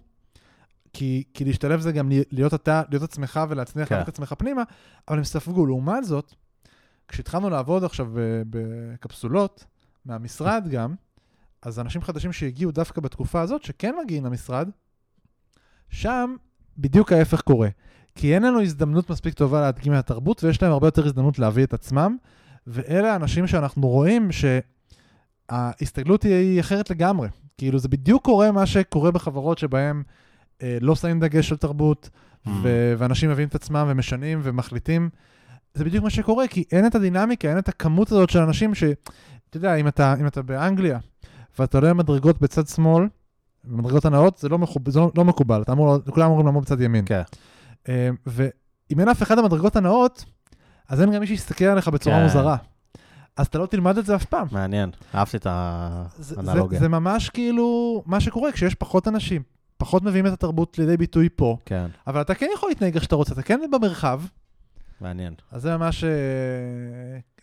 כי, 0.98 1.24
כי 1.34 1.46
להשתלב 1.46 1.80
זה 1.80 1.92
גם 1.92 2.10
להיות 2.32 2.54
אתה, 2.54 2.82
להיות 2.90 3.04
עצמך 3.04 3.40
ולהצליח 3.50 3.90
כן. 3.90 4.02
את 4.02 4.08
עצמך 4.08 4.34
פנימה, 4.38 4.64
אבל 5.08 5.18
הם 5.18 5.24
ספגו. 5.24 5.66
לעומת 5.66 6.06
זאת, 6.06 6.34
כשהתחלנו 7.08 7.50
לעבוד 7.50 7.84
עכשיו 7.84 8.08
בקפסולות, 8.50 9.66
מהמשרד 10.06 10.68
גם, 10.72 10.96
אז 11.62 11.80
אנשים 11.80 12.02
חדשים 12.02 12.34
שהגיעו 12.34 12.72
דווקא 12.72 13.02
בתקופה 13.02 13.42
הזאת, 13.42 13.64
שכן 13.64 13.96
מגיעים 14.04 14.26
למשרד, 14.26 14.70
שם 15.90 16.36
בדיוק 16.78 17.12
ההפך 17.12 17.42
קורה. 17.42 17.70
כי 18.16 18.36
אין 18.36 18.44
לנו 18.44 18.62
הזדמנות 18.62 19.10
מספיק 19.10 19.34
טובה 19.34 19.62
להדגים 19.62 19.94
את 19.94 19.98
התרבות, 19.98 20.44
ויש 20.44 20.62
להם 20.62 20.72
הרבה 20.72 20.88
יותר 20.88 21.06
הזדמנות 21.06 21.40
להביא 21.40 21.64
את 21.64 21.74
עצמם, 21.74 22.18
ואלה 22.68 23.14
האנשים 23.14 23.48
שאנחנו 23.48 23.88
רואים 23.88 24.30
שההסתגלות 25.52 26.24
היא 26.24 26.60
אחרת 26.60 26.90
לגמרי. 26.90 27.28
כאילו, 27.58 27.80
זה 27.80 27.88
בדיוק 27.88 28.24
קורה 28.24 28.52
מה 28.52 28.66
שקורה 28.66 29.12
בחברות 29.12 29.58
שבהן 29.58 30.04
לא 30.82 30.96
שמים 30.96 31.20
דגש 31.20 31.52
על 31.52 31.58
תרבות, 31.58 32.10
Mm. 32.38 32.50
ו- 32.64 32.94
ואנשים 32.98 33.30
מביאים 33.30 33.50
את 33.50 33.56
עצמם 33.56 33.88
ומשנים 33.90 34.40
ומחליטים. 34.44 35.10
זה 35.74 35.84
בדיוק 35.84 36.04
מה 36.04 36.10
שקורה, 36.10 36.48
כי 36.48 36.64
אין 36.72 36.88
את 36.88 36.96
הדינמיקה, 36.96 37.50
אין 37.50 37.58
את 37.58 37.70
הכמות 37.70 38.12
הזאת 38.12 38.30
של 38.30 38.40
אנשים 38.40 38.76
ש... 38.76 38.84
אתה 39.50 39.58
יודע, 39.58 39.76
אם 39.76 39.88
אתה, 39.88 40.16
אם 40.20 40.28
אתה 40.28 40.42
באנגליה, 40.42 41.00
ואתה 41.60 41.78
עולה 41.78 41.90
למדרגות 41.90 42.42
בצד 42.42 42.68
שמאל, 42.68 43.08
במדרגות 43.64 44.06
הנאות, 44.06 44.38
זה 44.38 44.50
לא, 44.50 44.58
מחוב, 44.58 44.90
זה 44.90 45.00
לא, 45.00 45.12
לא 45.16 45.26
מקובל, 45.26 45.62
אתה 45.62 45.72
אמור, 45.72 45.98
כולם 46.10 46.26
אמורים 46.26 46.46
לעמוד 46.46 46.64
בצד 46.64 46.82
ימין. 46.82 47.06
כן. 47.08 47.22
אה, 47.90 48.10
ואם 48.26 49.00
אין 49.00 49.10
אף 49.10 49.24
אחד 49.24 49.40
במדרגות 49.40 49.76
הנאות, 49.76 50.26
אז 50.90 51.02
אין 51.02 51.12
גם 51.12 51.20
מי 51.20 51.28
שיסתכל 51.28 51.66
עליך 51.66 51.88
בצורה 51.88 52.16
כן. 52.16 52.24
מוזרה. 52.24 52.58
אז 53.38 53.48
אתה 53.48 53.58
לא 53.58 53.66
תלמד 53.66 53.98
את 53.98 54.06
זה 54.06 54.16
אף 54.16 54.26
פעם. 54.26 54.48
מעניין, 54.52 54.90
אהבתי 55.16 55.38
את 55.38 55.44
זה, 55.44 56.36
זה, 56.36 56.36
האנלוגיה. 56.52 56.80
זה 56.80 56.88
ממש 56.90 57.30
כאילו 57.30 58.04
מה 58.06 58.20
שקורה 58.20 58.52
כשיש 58.52 58.76
פחות 58.76 59.08
אנשים, 59.08 59.42
פחות 59.78 60.04
מביאים 60.04 60.28
את 60.28 60.32
התרבות 60.32 60.78
לידי 60.78 60.98
ביטוי 60.98 61.30
פה, 61.36 61.58
כן, 61.66 61.86
אבל 62.08 62.22
אתה 62.22 62.36
כן 62.36 62.48
יכול 62.56 62.70
להתנהג 62.70 62.94
איך 62.96 63.04
שאתה 63.04 63.16
רוצה, 63.16 63.34
אתה 63.34 63.42
כן 63.42 63.60
במרחב, 63.72 64.22
מעניין. 65.02 65.34
אז 65.52 65.62
זה 65.62 65.78
ממש... 65.78 66.04
אה, 66.04 66.10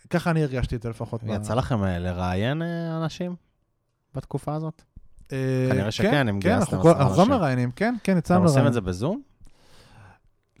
ככה 0.09 0.31
אני 0.31 0.43
הרגשתי 0.43 0.75
את 0.75 0.81
זה 0.83 0.89
לפחות. 0.89 1.23
ב- 1.23 1.29
יצא 1.29 1.53
לכם 1.53 1.83
אה, 1.83 1.99
לראיין 1.99 2.61
אה, 2.61 2.97
אנשים 2.97 3.35
בתקופה 4.15 4.55
הזאת? 4.55 4.81
אה, 5.31 5.67
כנראה 5.71 5.91
שכן, 5.91 6.27
אם 6.27 6.39
כן, 6.39 6.49
גייסתם 6.57 6.79
עשרה 6.79 6.91
אנחנו 6.91 7.03
גם 7.13 7.19
אנשים. 7.19 7.29
מראיינים, 7.33 7.71
כן, 7.71 7.95
כן, 8.03 8.11
אתם 8.11 8.19
יצאנו 8.19 8.43
עושים 8.43 8.55
לראיין. 8.57 8.67
את 8.67 8.73
זה 8.73 8.81
בזום? 8.81 9.21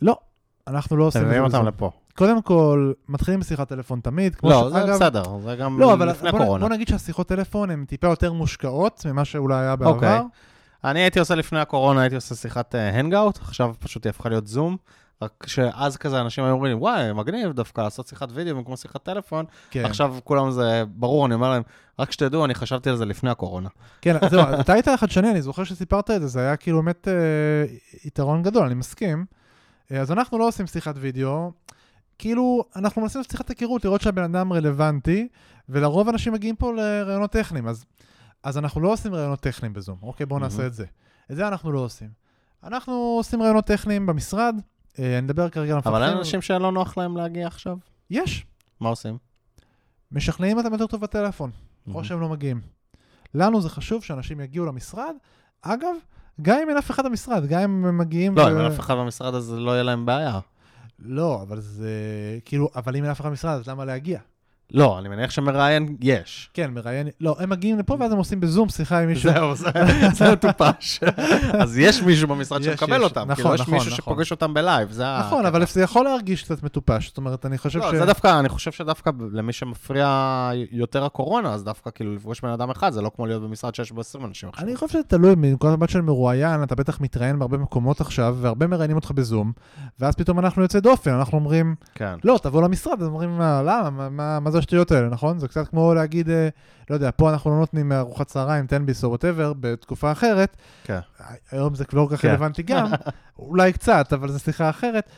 לא, 0.01 0.17
אנחנו 0.67 0.97
לא 0.97 1.01
אתם 1.03 1.07
עושים 1.07 1.21
את 1.21 1.25
זה. 1.25 1.29
מביאים 1.29 1.43
אותם 1.43 1.53
בזום. 1.57 1.67
לפה. 1.67 1.91
קודם 2.17 2.41
כל, 2.41 2.93
מתחילים 3.09 3.39
בשיחת 3.39 3.69
טלפון 3.69 3.99
תמיד, 3.99 4.35
כמו 4.35 4.49
לא, 4.49 4.69
זה 4.69 4.83
בסדר, 4.93 5.23
זה 5.39 5.55
גם 5.55 5.79
לא, 5.79 5.93
אבל 5.93 6.09
לפני 6.09 6.31
בוא, 6.31 6.39
נ- 6.39 6.43
קורונה. 6.43 6.67
בוא 6.67 6.75
נגיד 6.75 6.87
שהשיחות 6.87 7.27
טלפון 7.27 7.69
הן 7.69 7.85
טיפה 7.85 8.07
יותר 8.07 8.33
מושקעות 8.33 9.05
ממה 9.05 9.25
שאולי 9.25 9.55
היה 9.55 9.73
אוקיי. 9.73 9.85
בעבר. 10.09 10.21
אני 10.85 10.99
הייתי 10.99 11.19
עושה 11.19 11.35
לפני 11.35 11.59
הקורונה, 11.59 12.01
הייתי 12.01 12.15
עושה 12.15 12.35
שיחת 12.35 12.75
הנגאוט, 12.75 13.37
עכשיו 13.41 13.73
פשוט 13.79 14.05
היא 14.05 14.09
הפכה 14.09 14.29
להיות 14.29 14.47
זום. 14.47 14.77
רק 15.21 15.43
שאז 15.47 15.97
כזה 15.97 16.21
אנשים 16.21 16.43
היו 16.43 16.53
אומרים 16.53 16.81
וואי, 16.81 17.13
מגניב 17.13 17.51
דווקא 17.51 17.81
לעשות 17.81 18.07
שיחת 18.07 18.27
וידאו 18.33 18.55
במקום 18.55 18.75
שיחת 18.75 19.03
טלפון. 19.03 19.45
כן, 19.71 19.85
עכשיו 19.85 20.15
כולם 20.23 20.51
זה 20.51 20.83
ברור, 20.87 21.25
אני 21.25 21.33
אומר 21.33 21.49
להם, 21.49 21.63
רק 21.99 22.11
שתדעו, 22.11 22.45
אני 22.45 22.55
חשבתי 22.55 22.89
על 22.89 22.95
זה 22.95 23.05
לפני 23.05 23.29
הקורונה. 23.29 23.69
כן, 24.01 24.29
זהו, 24.29 24.41
אתה 24.59 24.73
היית 24.73 24.87
חדשני, 24.89 25.31
אני 25.31 25.41
זוכר 25.41 25.63
שסיפרת 25.63 26.11
את 26.11 26.21
זה, 26.21 26.27
זה 26.27 26.39
היה 26.39 26.55
כאילו 26.55 26.81
באמת 26.81 27.07
אה, 27.07 27.13
יתרון 28.05 28.43
גדול, 28.43 28.65
אני 28.65 28.75
מסכים. 28.75 29.25
אה, 29.91 30.01
אז 30.01 30.11
אנחנו 30.11 30.37
לא 30.37 30.47
עושים 30.47 30.67
שיחת 30.67 30.95
וידאו, 30.97 31.51
כאילו, 32.19 32.63
אנחנו 32.75 33.01
מנסים 33.01 33.19
לעשות 33.19 33.31
שיחת 33.31 33.49
היכרות, 33.49 33.85
לראות 33.85 34.01
שהבן 34.01 34.23
אדם 34.23 34.53
רלוונטי, 34.53 35.27
ולרוב 35.69 36.09
אנשים 36.09 36.33
מגיעים 36.33 36.55
פה 36.55 36.73
לרעיונות 36.73 37.31
טכניים, 37.31 37.67
אז, 37.67 37.85
אז 38.45 38.57
אנחנו 38.57 38.81
לא 38.81 38.93
עושים 38.93 39.15
רעיונות 39.15 39.39
טכניים 39.39 39.73
בזום, 39.73 39.97
אוקיי, 40.01 40.25
בואו 40.25 40.39
נעשה 40.39 40.57
מהמם. 40.57 40.67
את 40.67 40.73
זה. 40.73 40.85
את 41.31 41.35
זה 41.35 41.47
אנחנו 41.47 41.71
לא 41.71 41.79
עושים. 41.79 42.09
אנחנו 42.63 42.93
עושים 42.93 43.41
רעיונות 43.41 43.65
טכניים 43.65 44.05
במשרד, 44.05 44.55
אה, 44.99 45.17
אני 45.17 45.21
מדבר 45.21 45.49
כרגע 45.49 45.71
על 45.71 45.75
המפתחים. 45.75 45.95
אבל 45.95 46.03
אין 46.09 46.17
אנשים 46.17 46.41
שלא 46.41 46.71
נוח 46.71 46.97
להם 46.97 47.17
להגיע 47.17 47.47
עכשיו? 47.47 47.77
יש, 48.09 48.45
מה 48.79 48.89
עושים? 48.89 49.17
משכנעים 50.11 50.57
אותם 50.57 50.71
יותר 50.71 50.87
טוב 50.87 51.01
בטלפון. 51.01 51.51
או 51.93 52.03
שהם 52.03 52.19
לא 52.21 52.29
מגיעים. 52.29 52.61
לנו 53.33 53.61
זה 53.61 53.69
חשוב 53.69 54.03
שאנשים 54.03 54.39
יגיעו 54.39 54.65
למשרד. 54.65 55.15
אגב, 55.61 55.95
גם 56.41 56.57
אם 56.63 56.69
אין 56.69 56.77
אף 56.77 56.91
אחד 56.91 57.05
במשרד, 57.05 57.45
גם 57.45 57.59
אם 57.59 57.85
הם 57.85 57.97
מגיעים... 57.97 58.37
לא, 58.37 58.41
ו- 58.41 58.51
אם 58.51 58.57
אין 58.57 58.65
אף 58.65 58.79
אחד 58.79 58.93
במשרד 58.93 59.35
אז 59.35 59.53
לא 59.53 59.71
יהיה 59.71 59.83
להם 59.83 60.05
בעיה. 60.05 60.39
לא, 60.99 61.41
אבל 61.41 61.59
זה... 61.59 61.89
כאילו, 62.45 62.69
אבל 62.75 62.95
אם 62.95 63.03
אין 63.03 63.11
אף 63.11 63.21
אחד 63.21 63.29
במשרד, 63.29 63.59
אז 63.59 63.67
למה 63.67 63.85
להגיע? 63.85 64.19
לא, 64.73 64.99
אני 64.99 65.09
מניח 65.09 65.31
שמראיין 65.31 65.95
יש. 66.01 66.49
כן, 66.53 66.71
מראיין... 66.73 67.07
לא, 67.21 67.35
הם 67.39 67.49
מגיעים 67.49 67.79
לפה 67.79 67.97
ואז 67.99 68.11
הם 68.11 68.17
עושים 68.17 68.39
בזום 68.39 68.69
שיחה 68.69 68.99
עם 68.99 69.07
מישהו. 69.07 69.31
זהו, 69.31 69.55
זה- 69.55 70.31
מטופש. 70.33 70.99
אז 71.61 71.77
יש 71.77 72.01
מישהו 72.01 72.27
במשרד 72.27 72.63
שמקבל. 72.63 73.03
אותם. 73.03 73.21
נכון, 73.21 73.35
כאילו, 73.35 73.53
יש 73.55 73.61
נכון, 73.61 73.73
מישהו 73.73 73.87
נכון. 73.91 73.97
שפוגש 74.03 74.31
אותם 74.31 74.53
בלייב, 74.53 74.91
זה 74.91 75.07
ה... 75.07 75.19
נכון, 75.19 75.45
אבל 75.45 75.65
זה 75.65 75.81
יכול 75.81 76.05
להרגיש 76.05 76.43
קצת 76.43 76.63
מטופש. 76.63 77.07
זאת 77.07 77.17
אומרת, 77.17 77.45
אני 77.45 77.57
חושב 77.57 77.79
לא, 77.79 77.91
ש... 77.91 77.95
זה 77.95 78.05
דווקא, 78.05 78.39
אני 78.39 78.49
חושב 78.49 78.71
שדווקא 78.71 79.11
למי 79.31 79.53
שמפריע 79.53 80.07
יותר 80.71 81.05
הקורונה, 81.05 81.53
אז 81.53 81.63
דווקא 81.63 81.89
כאילו 81.95 82.15
לפגוש 82.15 82.41
בן 82.41 82.49
אדם 82.49 82.69
אחד, 82.69 82.89
זה 82.93 83.01
לא 83.01 83.11
כמו 83.15 83.25
להיות 83.25 83.43
במשרד 83.43 83.75
שיש 83.75 83.91
בו 83.91 84.01
20 84.01 84.25
אנשים 84.25 84.49
עכשיו. 84.49 84.65
אני 84.67 84.75
חושב 84.75 84.87
שזה 84.93 85.03
תלוי, 85.03 85.35
מנקודת 85.37 85.77
מבט 85.77 85.89
של 85.89 86.01
מרואיין, 86.01 86.63
אתה 86.63 86.75
בטח 86.75 87.01
מתראיין 87.01 87.39
בהרבה 87.39 87.57
מקומות 87.57 88.01
עכשיו, 88.01 88.37
והרבה 88.41 88.67
מראיינים 88.67 88.95
אותך 88.95 89.11
בזום, 89.11 89.51
ואז 89.99 90.15
פתאום 90.15 90.39
אנחנו 90.39 90.61
יוצאי 90.61 90.81
דופן, 90.81 91.11
אנחנו 91.11 91.37
אומרים, 91.37 91.75
כן. 91.95 92.15
לא, 92.23 92.39
תבוא 92.43 92.61
למשרד, 92.61 93.01
אז 93.01 93.07
אומרים, 93.07 93.37
"מה, 93.37 93.61
למה? 93.61 93.89
מה, 93.89 94.09
מה, 94.09 94.39
מה 94.39 94.51
זה 94.55 94.59
השטויות 94.59 94.91
האלה, 94.91 95.09
נכון? 95.09 95.39
זה 95.39 95.47
קצת 95.47 95.67
כמו 95.67 95.93
להגיד, 95.93 96.29
אה, 96.29 96.49
לא 96.89 96.95
יודע, 96.95 97.09
פה 97.15 97.29
אנחנו 97.29 97.51
לא 97.51 97.57
נותנים 97.57 97.91
ארוחת 97.91 98.27
צהריים, 98.27 98.67
תן 98.67 98.85
ביס 98.85 99.03
או 99.03 99.09
whatever, 99.09 99.53
בתקופה 99.59 100.11
אחרת. 100.11 100.57
כן. 100.83 100.99
היום 101.51 101.75
זה 101.75 101.83
לא 101.93 102.05
כל 102.09 102.15
כך 102.15 102.21
כן. 102.21 102.29
רלוונטי 102.29 102.63
גם, 102.63 102.87
אולי 103.39 103.73
קצת, 103.73 104.13
אבל 104.13 104.31
זו 104.31 104.39
שיחה 104.39 104.69
אחרת. 104.69 105.09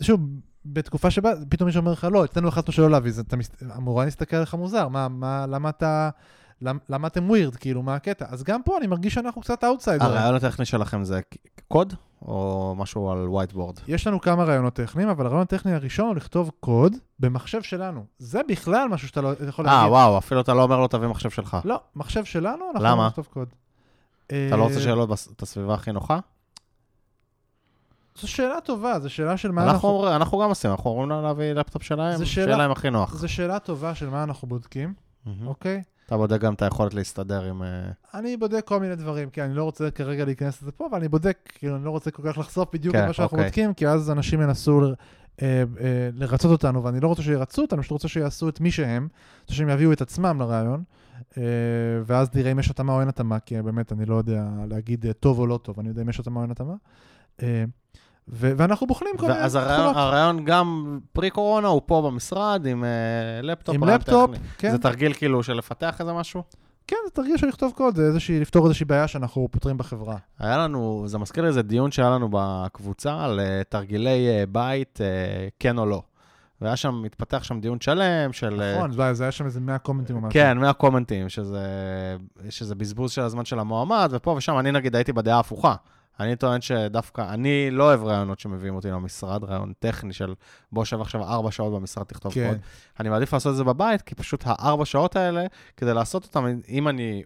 שוב, 0.00 0.20
בתקופה 0.66 1.10
שבה 1.10 1.32
פתאום 1.48 1.66
מישהו 1.66 1.80
אומר 1.80 1.92
לך, 1.92 2.08
לא, 2.12 2.24
אצלנו 2.24 2.48
החלטנו 2.48 2.72
שלא 2.72 2.90
להביא, 2.90 3.12
אתה 3.20 3.36
המורה 3.70 4.06
יסתכל 4.06 4.36
עליך 4.36 4.54
מוזר, 4.54 4.88
מה, 4.88 5.08
מה, 5.08 5.46
למה 5.48 5.68
אתה... 5.68 6.10
למ- 6.62 6.78
למה 6.88 7.06
אתם 7.08 7.30
weird, 7.30 7.56
כאילו, 7.56 7.82
מה 7.82 7.94
הקטע? 7.94 8.24
אז 8.28 8.42
גם 8.42 8.62
פה 8.62 8.78
אני 8.78 8.86
מרגיש 8.86 9.14
שאנחנו 9.14 9.40
קצת 9.40 9.64
אאוטסיידר. 9.64 10.04
הרעיון 10.04 10.34
הטכני 10.34 10.66
שלכם 10.66 11.04
זה 11.04 11.20
קוד, 11.68 11.94
או 12.22 12.74
משהו 12.78 13.10
על 13.10 13.26
whiteboard? 13.32 13.80
יש 13.88 14.06
לנו 14.06 14.20
כמה 14.20 14.44
רעיונות 14.44 14.74
טכניים, 14.74 15.08
אבל 15.08 15.26
הרעיון 15.26 15.42
הטכני 15.42 15.74
הראשון 15.74 16.06
הוא 16.06 16.16
לכתוב 16.16 16.50
קוד 16.60 16.92
במחשב 17.20 17.62
שלנו. 17.62 18.04
זה 18.18 18.40
בכלל 18.48 18.88
משהו 18.88 19.08
שאתה 19.08 19.20
לא 19.20 19.32
יכול 19.48 19.64
להגיד. 19.64 19.80
אה, 19.82 19.90
וואו, 19.90 20.18
אפילו 20.18 20.40
אתה 20.40 20.54
לא 20.54 20.62
אומר 20.62 20.80
לו 20.80 20.88
תביא 20.88 21.08
מחשב 21.08 21.30
שלך. 21.30 21.56
לא, 21.64 21.80
מחשב 21.96 22.24
שלנו, 22.24 22.64
אנחנו 22.70 22.84
למה? 22.88 23.02
לא 23.02 23.06
נכתוב 23.08 23.28
קוד. 23.32 23.48
אתה 24.26 24.56
לא 24.56 24.62
רוצה 24.64 24.80
שיהיה 24.80 24.94
לו 24.94 25.06
בס- 25.06 25.28
את 25.36 25.42
הסביבה 25.42 25.74
הכי 25.74 25.92
נוחה? 25.92 26.18
זו 28.20 28.28
שאלה 28.28 28.60
טובה, 28.60 28.98
זו 29.00 29.10
שאלה 29.10 29.36
של 29.36 29.50
מה 29.50 29.62
אנחנו 29.62 29.74
אנחנו... 29.74 30.16
אנחנו 30.16 30.38
גם 30.38 30.48
עושים, 30.48 30.70
אנחנו 30.70 30.90
אומרים 30.90 31.08
להם 31.10 31.22
להביא 31.22 31.52
לפטופ 31.52 31.82
שלהם, 31.82 32.16
זה 32.18 32.26
שיהיה 32.26 32.46
שאלה- 32.46 32.56
להם 32.58 32.70
הכי 32.70 32.90
נוח. 32.90 33.14
זו 33.14 33.28
שאלה 33.28 33.58
טובה 33.58 33.94
של 33.94 34.08
מה 34.08 34.22
אנחנו 34.22 34.48
בודקים. 34.48 34.94
אוקיי? 35.46 35.82
אתה 36.08 36.16
בודק 36.16 36.40
גם 36.40 36.54
את 36.54 36.62
היכולת 36.62 36.94
להסתדר 36.94 37.44
עם... 37.44 37.62
אה, 37.62 37.90
אני 38.14 38.36
בודק 38.36 38.64
כל 38.64 38.80
מיני 38.80 38.96
דברים, 38.96 39.30
כי 39.30 39.42
אני 39.42 39.54
לא 39.54 39.64
רוצה 39.64 39.90
כרגע 39.90 40.24
להיכנס 40.24 40.62
לזה 40.62 40.72
פה, 40.72 40.86
אבל 40.90 40.98
אני 40.98 41.08
בודק, 41.08 41.36
כאילו, 41.54 41.76
אני 41.76 41.84
לא 41.84 41.90
רוצה 41.90 42.10
כל 42.10 42.22
כך 42.26 42.38
לחשוף 42.38 42.68
בדיוק 42.72 42.94
כן, 42.94 43.02
את 43.02 43.06
מה 43.06 43.12
שאנחנו 43.12 43.36
אוקיי. 43.36 43.48
בודקים, 43.48 43.74
כי 43.74 43.88
אז 43.88 44.10
אנשים 44.10 44.40
ינסו 44.40 44.80
ל- 44.80 44.94
אה, 45.42 45.64
אה, 45.80 46.08
לרצות 46.14 46.50
אותנו, 46.50 46.84
ואני 46.84 47.00
לא 47.00 47.08
רוצה 47.08 47.22
שירצו 47.22 47.62
אותנו, 47.62 47.76
אני 47.76 47.82
פשוט 47.82 47.92
רוצה 47.92 48.08
שיעשו 48.08 48.48
את 48.48 48.60
מי 48.60 48.70
שהם, 48.70 49.08
רוצה 49.42 49.54
שהם 49.54 49.68
יביאו 49.68 49.92
את 49.92 50.00
עצמם 50.00 50.36
לרעיון, 50.40 50.82
ואז 52.06 52.28
נראה 52.34 52.52
אם 52.52 52.58
יש 52.58 52.70
התאמה 52.70 52.92
או 52.92 53.00
אין 53.00 53.08
התאמה, 53.08 53.38
כי 53.38 53.62
באמת 53.62 53.92
אני 53.92 54.04
לא 54.04 54.14
יודע 54.14 54.48
להגיד 54.68 55.04
טוב 55.20 55.38
או 55.38 55.46
לא 55.46 55.58
טוב, 55.62 55.80
אני 55.80 55.88
יודע 55.88 56.02
אם 56.02 56.08
יש 56.08 56.20
התאמה 56.20 56.40
או 56.40 56.42
אין 56.42 56.50
התאמה. 56.50 56.74
ו- 58.32 58.52
ואנחנו 58.56 58.86
בוחנים 58.86 59.12
כל 59.16 59.26
מיני 59.26 59.38
אז 59.38 59.54
הרעיון- 59.54 59.92
תכונות. 59.94 60.44
גם 60.44 60.98
פרי-קורונה 61.12 61.68
הוא 61.68 61.82
פה 61.86 62.02
במשרד 62.10 62.66
עם 62.66 62.84
אה, 62.84 62.88
לפטופ. 63.42 63.74
עם 63.74 63.84
לפטופ, 63.84 64.30
טכני. 64.30 64.46
כן, 64.58 64.70
זה 64.70 64.78
תרגיל 64.78 65.12
כאילו 65.14 65.42
של 65.42 65.54
לפתח 65.54 66.00
איזה 66.00 66.12
משהו? 66.12 66.42
כן, 66.86 66.96
זה 67.06 67.10
תרגיל 67.10 67.36
של 67.36 67.46
לכתוב 67.46 67.72
קוד, 67.76 67.96
זה 67.96 68.02
איזושהי, 68.06 68.40
לפתור 68.40 68.64
איזושהי 68.64 68.84
בעיה 68.86 69.08
שאנחנו 69.08 69.48
פותרים 69.50 69.78
בחברה. 69.78 70.16
היה 70.38 70.58
לנו, 70.58 71.04
זה 71.06 71.18
מזכיר 71.18 71.42
לי 71.42 71.48
איזה 71.48 71.62
דיון 71.62 71.90
שהיה 71.90 72.10
לנו 72.10 72.28
בקבוצה 72.32 73.24
על 73.24 73.40
אה, 73.40 73.62
תרגילי 73.68 74.28
אה, 74.28 74.44
בית, 74.48 74.98
אה, 75.00 75.06
כן 75.58 75.78
או 75.78 75.86
לא. 75.86 76.02
והיה 76.60 76.76
שם, 76.76 77.00
מתפתח 77.04 77.42
שם 77.42 77.60
דיון 77.60 77.80
שלם 77.80 78.32
של... 78.32 78.74
נכון, 78.76 78.92
זה 79.12 79.22
היה 79.22 79.32
שם 79.32 79.44
איזה 79.44 79.60
100 79.60 79.78
קומנטים 79.78 80.16
או 80.16 80.20
משהו. 80.20 80.32
כן, 80.32 80.58
100 80.58 80.72
קומנטים, 80.72 81.28
שזה, 81.28 81.66
שזה 82.50 82.74
בזבוז 82.74 83.10
של 83.10 83.22
הזמן 83.22 83.44
של 83.44 83.58
המועמד, 83.58 84.08
ופה 84.12 84.30
ושם 84.30 84.58
אני 84.58 84.72
נגיד 84.72 84.94
הייתי 84.96 85.12
בדעה 85.12 85.38
הפוכה. 85.38 85.74
אני 86.20 86.36
טוען 86.36 86.60
שדווקא, 86.60 87.34
אני 87.34 87.70
לא 87.70 87.84
אוהב 87.84 88.04
רעיונות 88.04 88.40
שמביאים 88.40 88.74
אותי 88.74 88.90
למשרד, 88.90 89.44
רעיון 89.44 89.72
טכני 89.78 90.12
של 90.12 90.34
בוא 90.72 90.84
שב 90.84 91.00
עכשיו 91.00 91.22
ארבע 91.22 91.50
שעות 91.50 91.72
במשרד, 91.72 92.04
תכתוב 92.04 92.32
כן. 92.32 92.48
קוד. 92.48 92.58
אני 93.00 93.08
מעדיף 93.08 93.32
לעשות 93.32 93.50
את 93.52 93.56
זה 93.56 93.64
בבית, 93.64 94.02
כי 94.02 94.14
פשוט 94.14 94.42
הארבע 94.46 94.84
שעות 94.84 95.16
האלה, 95.16 95.46
כדי 95.76 95.94
לעשות 95.94 96.24
אותם, 96.24 96.46
אם 96.68 96.88
אני 96.88 97.22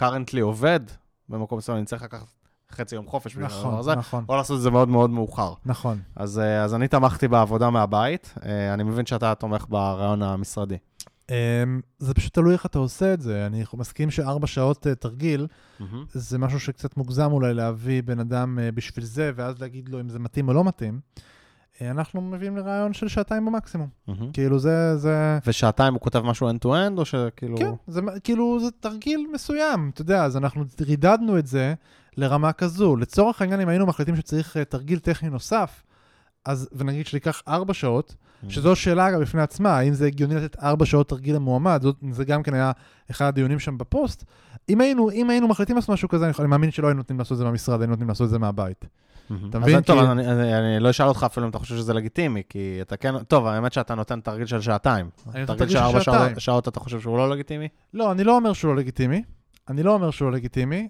currently 0.00 0.40
עובד 0.42 0.80
במקום 1.28 1.58
מסוים, 1.58 1.78
אני 1.78 1.86
צריך 1.86 2.02
לקחת 2.02 2.26
חצי 2.70 2.94
יום 2.94 3.06
חופש 3.06 3.34
בגלל 3.34 3.46
הדבר 3.46 3.60
נכון, 3.60 3.78
הזה, 3.78 3.94
נכון, 3.94 4.24
או 4.28 4.36
לעשות 4.36 4.56
את 4.56 4.62
זה 4.62 4.70
מאוד 4.70 4.88
מאוד 4.88 5.10
מאוחר. 5.10 5.54
נכון. 5.66 5.98
אז, 6.16 6.38
אה, 6.38 6.62
אז 6.62 6.74
אני 6.74 6.88
תמכתי 6.88 7.28
בעבודה 7.28 7.70
מהבית, 7.70 8.34
אה, 8.46 8.74
אני 8.74 8.82
מבין 8.82 9.06
שאתה 9.06 9.34
תומך 9.34 9.66
ברעיון 9.68 10.22
המשרדי. 10.22 10.76
Um, 11.28 11.30
זה 11.98 12.14
פשוט 12.14 12.34
תלוי 12.34 12.52
איך 12.52 12.66
אתה 12.66 12.78
עושה 12.78 13.14
את 13.14 13.20
זה. 13.20 13.46
אני 13.46 13.64
מסכים 13.74 14.10
שארבע 14.10 14.46
שעות 14.46 14.86
uh, 14.86 14.94
תרגיל, 14.94 15.46
זה 16.12 16.38
משהו 16.38 16.60
שקצת 16.60 16.96
מוגזם 16.96 17.32
אולי 17.32 17.54
להביא 17.54 18.02
בן 18.02 18.20
אדם 18.20 18.58
uh, 18.58 18.72
בשביל 18.74 19.04
זה, 19.04 19.32
ואז 19.34 19.60
להגיד 19.60 19.88
לו 19.88 20.00
אם 20.00 20.08
זה 20.08 20.18
מתאים 20.18 20.48
או 20.48 20.52
לא 20.52 20.64
מתאים. 20.64 21.00
Uh, 21.74 21.78
אנחנו 21.90 22.20
מביאים 22.20 22.56
לרעיון 22.56 22.92
של 22.92 23.08
שעתיים 23.08 23.46
במקסימום. 23.46 23.88
כאילו 24.32 24.58
זה, 24.58 24.96
זה... 24.96 25.38
ושעתיים 25.46 25.94
הוא 25.94 26.00
כותב 26.00 26.20
משהו 26.20 26.50
end-to-end, 26.50 26.98
או 26.98 27.04
שכאילו... 27.04 27.56
כן, 27.56 27.70
זה 27.86 28.00
כאילו, 28.24 28.60
זה 28.60 28.70
תרגיל 28.80 29.26
מסוים, 29.32 29.90
אתה 29.94 30.00
יודע, 30.00 30.24
אז 30.24 30.36
אנחנו 30.36 30.64
רידדנו 30.80 31.38
את 31.38 31.46
זה 31.46 31.74
לרמה 32.16 32.52
כזו. 32.52 32.96
לצורך 32.96 33.40
העניין, 33.40 33.60
אם 33.60 33.68
היינו 33.68 33.86
מחליטים 33.86 34.16
שצריך 34.16 34.56
תרגיל 34.56 34.98
טכני 34.98 35.30
נוסף, 35.30 35.82
אז, 36.46 36.68
ונגיד 36.72 37.06
שניקח 37.06 37.42
ארבע 37.48 37.74
שעות, 37.74 38.14
Mm. 38.14 38.46
שזו 38.50 38.76
שאלה 38.76 39.10
גם 39.12 39.20
בפני 39.20 39.42
עצמה, 39.42 39.70
האם 39.78 39.94
זה 39.94 40.06
הגיוני 40.06 40.34
לתת 40.34 40.56
ארבע 40.62 40.86
שעות 40.86 41.08
תרגיל 41.08 41.34
למועמד, 41.36 41.80
זאת, 41.82 41.96
זה 42.10 42.24
גם 42.24 42.42
כן 42.42 42.54
היה 42.54 42.72
אחד 43.10 43.24
הדיונים 43.24 43.58
שם 43.58 43.78
בפוסט. 43.78 44.24
אם 44.68 44.80
היינו, 44.80 45.10
אם 45.10 45.30
היינו 45.30 45.48
מחליטים 45.48 45.76
לעשות 45.76 45.90
משהו 45.90 46.08
כזה, 46.08 46.24
אני, 46.24 46.32
אני 46.38 46.48
מאמין 46.48 46.70
שלא 46.70 46.86
היינו 46.86 46.98
נותנים 46.98 47.18
לעשות 47.18 47.32
את 47.32 47.38
זה 47.38 47.44
מהמשרד, 47.44 47.80
היינו 47.80 47.90
נותנים 47.90 48.08
לעשות 48.08 48.24
את 48.24 48.30
זה 48.30 48.38
מהבית. 48.38 48.84
אתה 49.50 49.58
מבין? 49.58 49.80
טוב, 49.80 49.98
אני- 49.98 50.80
לא 50.80 50.90
אשאל 50.90 51.06
אותך 51.06 51.22
אפילו 51.26 51.46
אם 51.46 51.50
אתה 51.50 51.58
חושב 51.58 51.76
שזה 51.76 51.94
לגיטימי, 51.94 52.42
כי 52.48 52.78
אתה 52.82 52.96
כן... 52.96 53.18
טוב, 53.22 53.46
האמת 53.46 53.72
שאתה 53.72 53.94
נותן 53.94 54.20
תרגיל 54.20 54.46
של 54.46 54.60
שעתיים. 54.60 55.10
תרגיל 55.46 55.68
של 55.68 55.78
ארבע. 55.78 56.00
שעות- 56.02 56.40
שעות 56.40 56.68
אתה 56.68 56.80
חושב 56.80 57.00
שהוא 57.00 57.18
לא 57.18 57.30
לגיטימי? 57.30 57.68
לא, 57.94 58.12
אני 58.12 58.24
לא 58.24 58.36
אומר 58.36 58.52
שהוא 58.52 58.74
לא 58.74 58.80
לגיטימי. 58.80 59.22
אני 59.68 59.82
לא 59.82 59.94
אומר 59.94 60.10
שהוא 60.10 60.30
לא 60.30 60.36
לגיטימי. 60.36 60.88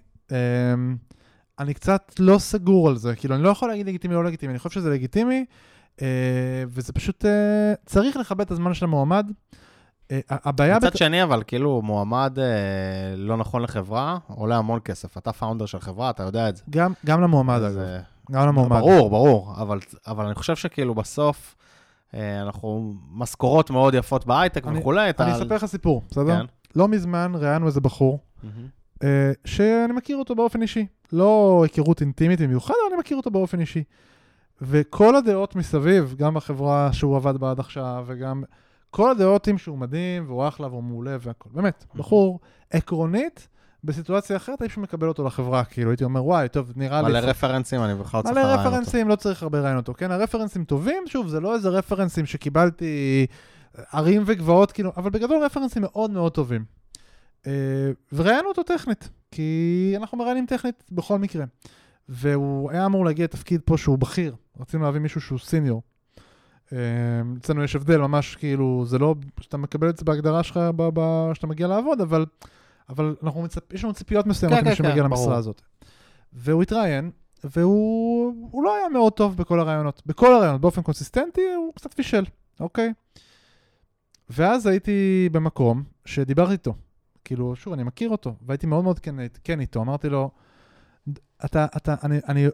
אני 1.59 1.73
קצת 1.73 2.11
לא 2.19 2.37
סגור 2.37 2.89
על 2.89 2.97
זה. 2.97 3.15
כאילו, 3.15 3.35
אני 3.35 3.43
לא 3.43 3.49
יכול 3.49 3.69
להגיד 3.69 3.87
לגיטימי 3.87 4.15
או 4.15 4.21
לא 4.23 4.27
לגיטימי. 4.27 4.51
אני 4.51 4.59
חושב 4.59 4.69
שזה 4.69 4.89
לגיטימי, 4.89 5.45
אה, 6.01 6.07
וזה 6.67 6.93
פשוט... 6.93 7.25
אה, 7.25 7.73
צריך 7.85 8.17
לכבד 8.17 8.41
את 8.41 8.51
הזמן 8.51 8.73
של 8.73 8.85
המועמד. 8.85 9.31
אה, 10.11 10.19
הבעיה... 10.29 10.77
מצד 10.77 10.87
בת- 10.87 10.97
שני, 10.97 11.23
אבל 11.23 11.43
כאילו 11.47 11.81
מועמד 11.81 12.39
אה, 12.39 12.45
לא 13.17 13.37
נכון 13.37 13.61
לחברה, 13.61 14.17
עולה 14.27 14.57
המון 14.57 14.79
כסף. 14.85 15.17
אתה 15.17 15.33
פאונדר 15.33 15.65
של 15.65 15.79
חברה, 15.79 16.09
אתה 16.09 16.23
יודע 16.23 16.49
את 16.49 16.55
זה. 16.57 16.63
גם, 16.69 16.93
גם 17.05 17.21
למועמד, 17.21 17.61
אגב. 17.61 17.77
אה, 17.77 17.99
גם 18.31 18.47
למועמד. 18.47 18.79
ברור, 18.79 19.09
ברור, 19.09 19.53
אבל, 19.61 19.79
אבל 20.07 20.25
אני 20.25 20.35
חושב 20.35 20.55
שכאילו 20.55 20.95
בסוף, 20.95 21.55
אה, 22.13 22.41
אנחנו 22.41 22.93
משכורות 23.11 23.69
מאוד 23.69 23.93
יפות 23.93 24.25
בהייטק 24.25 24.67
אני- 24.67 24.79
וכולי. 24.79 25.09
אתה- 25.09 25.23
אני 25.23 25.33
אספר 25.33 25.55
לך 25.55 25.65
סיפור, 25.65 26.01
בסדר? 26.09 26.35
כן. 26.39 26.45
לא 26.75 26.87
מזמן 26.87 27.31
ראיינו 27.35 27.67
איזה 27.67 27.81
בחור. 27.81 28.19
אה, 29.03 29.31
שאני 29.45 29.93
מכיר 29.93 30.17
אותו 30.17 30.35
באופן 30.35 30.61
אישי. 30.61 30.85
לא 31.13 31.61
היכרות 31.63 32.01
אינטימית 32.01 32.41
במיוחד, 32.41 32.73
אבל 32.83 32.93
אני 32.93 32.99
מכיר 32.99 33.17
אותו 33.17 33.31
באופן 33.31 33.59
אישי. 33.59 33.83
וכל 34.61 35.15
הדעות 35.15 35.55
מסביב, 35.55 36.15
גם 36.17 36.33
בחברה 36.33 36.93
שהוא 36.93 37.15
עבד 37.15 37.37
בה 37.37 37.51
עד 37.51 37.59
עכשיו, 37.59 38.03
וגם 38.07 38.43
כל 38.91 39.11
הדעות 39.11 39.47
עם 39.47 39.57
שהוא 39.57 39.77
מדהים, 39.77 40.23
והוא 40.27 40.47
אחלה, 40.47 40.67
והוא 40.67 40.83
מעולה 40.83 41.17
והכל. 41.19 41.49
באמת, 41.53 41.85
בחור 41.95 42.39
עקרונית, 42.71 43.47
בסיטואציה 43.83 44.37
אחרת 44.37 44.61
הייתי 44.61 44.79
מקבל 44.79 45.07
אותו 45.07 45.23
לחברה, 45.23 45.63
כאילו 45.63 45.89
הייתי 45.91 46.03
אומר, 46.03 46.25
וואי, 46.25 46.49
טוב, 46.49 46.71
נראה 46.75 47.01
לי... 47.01 47.07
מלא 47.07 47.17
רפרנסים, 47.17 47.83
אני 47.83 47.95
בכלל 47.95 48.17
לא 48.17 48.23
צריך 48.23 48.35
מלא 48.35 48.43
לראיין 48.43 48.59
אותו. 48.59 48.69
רפרנסים, 48.69 49.07
לא 49.07 49.15
צריך 49.15 49.43
הרבה 49.43 49.59
לראיין 49.59 49.77
אותו, 49.77 49.93
כן? 49.93 50.11
הרפרנסים 50.11 50.63
טובים, 50.63 51.03
שוב, 51.07 51.27
זה 51.27 51.39
לא 51.39 51.55
איזה 51.55 51.69
רפרנסים 51.69 52.25
שקיבלתי 52.25 53.25
ערים 53.91 54.23
וגבעות, 54.25 54.71
כאילו, 54.71 54.91
אבל 54.97 55.09
בגדול 55.09 55.43
רפרנסים 55.43 55.81
מאוד 55.81 56.11
מאוד 56.11 56.31
טובים. 56.31 56.65
אה, 57.47 57.51
וראיינו 58.13 58.47
אותו 58.47 58.63
טכנית, 58.63 59.09
כי 59.31 59.93
אנחנו 59.97 60.17
מראיינים 60.17 60.45
טכנית 60.45 60.83
בכל 60.91 61.19
מקרה. 61.19 61.45
והוא 62.09 62.71
היה 62.71 62.85
אמור 62.85 63.05
להגיע 63.05 63.23
לתפקיד 63.23 63.61
פה 63.65 63.77
שהוא 63.77 63.97
בכיר, 63.97 64.35
רצינו 64.59 64.83
להביא 64.83 65.01
מישהו 65.01 65.21
שהוא 65.21 65.39
סיניור. 65.39 65.81
אה, 66.73 66.77
אצלנו 67.37 67.63
יש 67.63 67.75
הבדל 67.75 67.97
ממש, 67.97 68.35
כאילו, 68.35 68.83
זה 68.85 68.99
לא 68.99 69.15
שאתה 69.41 69.57
מקבל 69.57 69.89
את 69.89 69.97
זה 69.97 70.05
בהגדרה 70.05 70.43
שלך 70.43 70.59
שאתה 71.33 71.47
מגיע 71.47 71.67
לעבוד, 71.67 72.01
אבל, 72.01 72.25
אבל 72.89 73.15
אנחנו 73.23 73.41
מצפ... 73.41 73.73
יש 73.73 73.83
לנו 73.83 73.93
ציפיות 73.93 74.25
מסוימות 74.25 74.59
כן, 74.59 74.65
כן, 74.65 74.75
שמגיע 74.75 74.95
כן, 74.95 75.03
למשרה 75.03 75.25
ברור. 75.25 75.33
הזאת. 75.33 75.61
והוא 76.33 76.63
התראיין, 76.63 77.11
והוא 77.43 78.47
הוא 78.51 78.63
לא 78.63 78.75
היה 78.75 78.89
מאוד 78.89 79.13
טוב 79.13 79.37
בכל 79.37 79.59
הרעיונות. 79.59 80.01
בכל 80.05 80.33
הרעיונות, 80.33 80.61
באופן 80.61 80.81
קונסיסטנטי, 80.81 81.41
הוא 81.55 81.73
קצת 81.75 81.93
פישל, 81.93 82.23
אוקיי? 82.59 82.93
ואז 84.29 84.67
הייתי 84.67 85.29
במקום 85.31 85.83
שדיברתי 86.05 86.51
איתו. 86.51 86.73
כאילו, 87.25 87.55
שוב, 87.55 87.73
אני 87.73 87.83
מכיר 87.83 88.09
אותו, 88.09 88.35
והייתי 88.41 88.67
מאוד 88.67 88.83
מאוד 88.83 88.99
כן, 88.99 89.15
כן 89.43 89.59
איתו. 89.59 89.81
אמרתי 89.81 90.09
לו, 90.09 90.31
אתה, 91.45 91.65
אתה, 91.77 91.95
אני, 92.03 92.19
אני, 92.27 92.47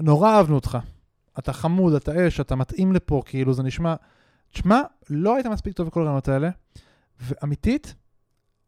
נורא 0.00 0.30
אהבנו 0.30 0.54
אותך. 0.54 0.78
אתה 1.38 1.52
חמוד, 1.52 1.94
אתה 1.94 2.28
אש, 2.28 2.40
אתה 2.40 2.56
מתאים 2.56 2.92
לפה, 2.92 3.22
כאילו, 3.24 3.54
זה 3.54 3.62
נשמע... 3.62 3.94
תשמע, 4.50 4.82
לא 5.10 5.34
היית 5.34 5.46
מספיק 5.46 5.74
טוב 5.74 5.86
בכל 5.86 6.00
הרעיונות 6.00 6.28
האלה, 6.28 6.50
ואמיתית, 7.20 7.94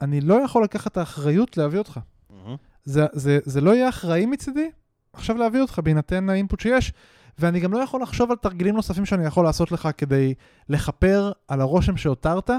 אני 0.00 0.20
לא 0.20 0.34
יכול 0.34 0.64
לקחת 0.64 0.92
את 0.92 0.96
האחריות 0.96 1.56
להביא 1.56 1.78
אותך. 1.78 2.00
מהמם. 2.30 2.56
זה, 2.84 3.06
זה, 3.12 3.38
זה 3.44 3.60
לא 3.60 3.74
יהיה 3.74 3.88
אחראי 3.88 4.26
מצידי 4.26 4.70
עכשיו 5.12 5.36
להביא 5.36 5.60
אותך 5.60 5.80
בהינתן 5.84 6.28
האינפוט 6.28 6.60
שיש, 6.60 6.92
ואני 7.38 7.60
גם 7.60 7.72
לא 7.72 7.78
יכול 7.78 8.02
לחשוב 8.02 8.30
על 8.30 8.36
תרגילים 8.36 8.74
נוספים 8.74 9.06
שאני 9.06 9.26
יכול 9.26 9.44
לעשות 9.44 9.72
לך 9.72 9.88
כדי 9.98 10.34
לכפר 10.68 11.32
על 11.48 11.60
הרושם 11.60 11.96
שהותרת, 11.96 12.50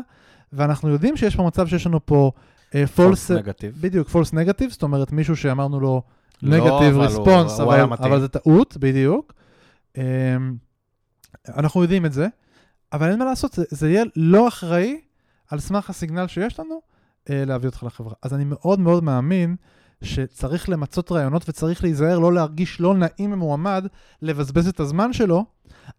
ואנחנו 0.53 0.89
יודעים 0.89 1.17
שיש 1.17 1.35
פה 1.35 1.43
מצב 1.43 1.67
שיש 1.67 1.87
לנו 1.87 2.05
פה 2.05 2.31
uh, 2.69 2.73
false, 2.97 3.33
נגטיב. 3.33 3.77
בדיוק, 3.81 4.09
false 4.09 4.31
negative, 4.33 4.69
זאת 4.69 4.83
אומרת 4.83 5.11
מישהו 5.11 5.35
שאמרנו 5.35 5.79
לו 5.79 6.01
לא, 6.43 6.57
negative 6.57 6.95
אבל 6.95 7.07
response, 7.07 7.17
הוא- 7.17 7.61
הוא 7.61 7.73
אבל, 7.73 7.85
מתאים. 7.85 8.11
אבל 8.11 8.21
זה 8.21 8.27
טעות, 8.27 8.77
בדיוק. 8.77 9.33
Um, 9.95 9.99
אנחנו 11.57 11.81
יודעים 11.81 12.05
את 12.05 12.13
זה, 12.13 12.27
אבל 12.93 13.09
אין 13.11 13.19
מה 13.19 13.25
לעשות, 13.25 13.53
זה, 13.53 13.63
זה 13.69 13.89
יהיה 13.89 14.03
לא 14.15 14.47
אחראי 14.47 15.01
על 15.51 15.59
סמך 15.59 15.89
הסיגנל 15.89 16.27
שיש 16.27 16.59
לנו 16.59 16.81
uh, 17.25 17.31
להביא 17.31 17.69
אותך 17.69 17.83
לחברה. 17.83 18.13
אז 18.23 18.33
אני 18.33 18.43
מאוד 18.47 18.79
מאוד 18.79 19.03
מאמין 19.03 19.55
שצריך 20.03 20.69
למצות 20.69 21.11
רעיונות 21.11 21.49
וצריך 21.49 21.83
להיזהר 21.83 22.19
לא 22.19 22.33
להרגיש 22.33 22.81
לא 22.81 22.93
נעים 22.93 23.31
ממועמד 23.31 23.85
לבזבז 24.21 24.67
את 24.67 24.79
הזמן 24.79 25.13
שלו 25.13 25.45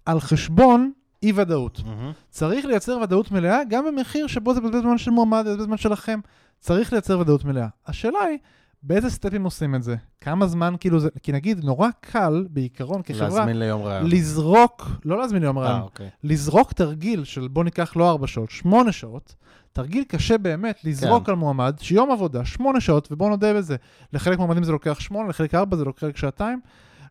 על 0.06 0.20
חשבון 0.20 0.92
אי-ודאות. 1.22 1.80
מהמם. 1.84 2.12
צריך 2.30 2.64
לייצר 2.64 2.98
ודאות 3.02 3.30
מלאה, 3.30 3.60
גם 3.68 3.84
במחיר 3.86 4.26
שבו 4.26 4.54
זה 4.54 4.60
בזבז 4.60 4.80
זמן 4.80 4.98
של 4.98 5.10
מועמד, 5.10 5.42
זה 5.44 5.50
בזבז 5.50 5.64
זמן 5.64 5.76
שלכם. 5.76 6.20
צריך 6.60 6.92
לייצר 6.92 7.18
ודאות 7.18 7.44
מלאה. 7.44 7.68
השאלה 7.86 8.18
היא, 8.18 8.38
באיזה 8.82 9.10
סטפים 9.10 9.44
עושים 9.44 9.74
את 9.74 9.82
זה? 9.82 9.96
כמה 10.20 10.46
זמן 10.46 10.74
כאילו 10.80 11.00
זה... 11.00 11.08
כי 11.22 11.32
נגיד, 11.32 11.64
נורא 11.64 11.88
קל, 12.00 12.46
בעיקרון, 12.50 13.02
כחברה, 13.02 13.28
להזמין 13.28 13.58
ליום 13.58 13.82
ראיון. 13.82 14.10
לזרוק, 14.10 14.88
לא 15.04 15.18
להזמין 15.18 15.42
ליום 15.42 15.58
אה, 15.58 15.64
רעיון, 15.64 15.80
אוקיי. 15.80 16.10
לזרוק 16.24 16.72
תרגיל 16.72 17.24
של 17.24 17.48
בוא 17.48 17.64
ניקח 17.64 17.96
לא 17.96 18.10
ארבע 18.10 18.26
שעות, 18.26 18.50
שמונה 18.50 18.92
שעות, 18.92 19.34
תרגיל 19.72 20.04
קשה 20.04 20.38
באמת 20.38 20.84
לזרוק 20.84 21.26
כן. 21.26 21.32
על 21.32 21.38
מועמד, 21.38 21.76
שיום 21.80 22.10
עבודה, 22.10 22.44
שמונה 22.44 22.80
שעות, 22.80 23.12
ובואו 23.12 23.30
נודה 23.30 23.54
בזה, 23.54 23.76
לחלק 24.12 24.38
מועמדים 24.38 24.64
זה 24.64 24.72
לוקח 24.72 25.00
שמונה, 25.00 25.28
לחלק 25.28 25.54
ארבע 25.54 25.76
זה 25.76 25.84
לוקח 25.84 26.06
שעתיים, 26.14 26.60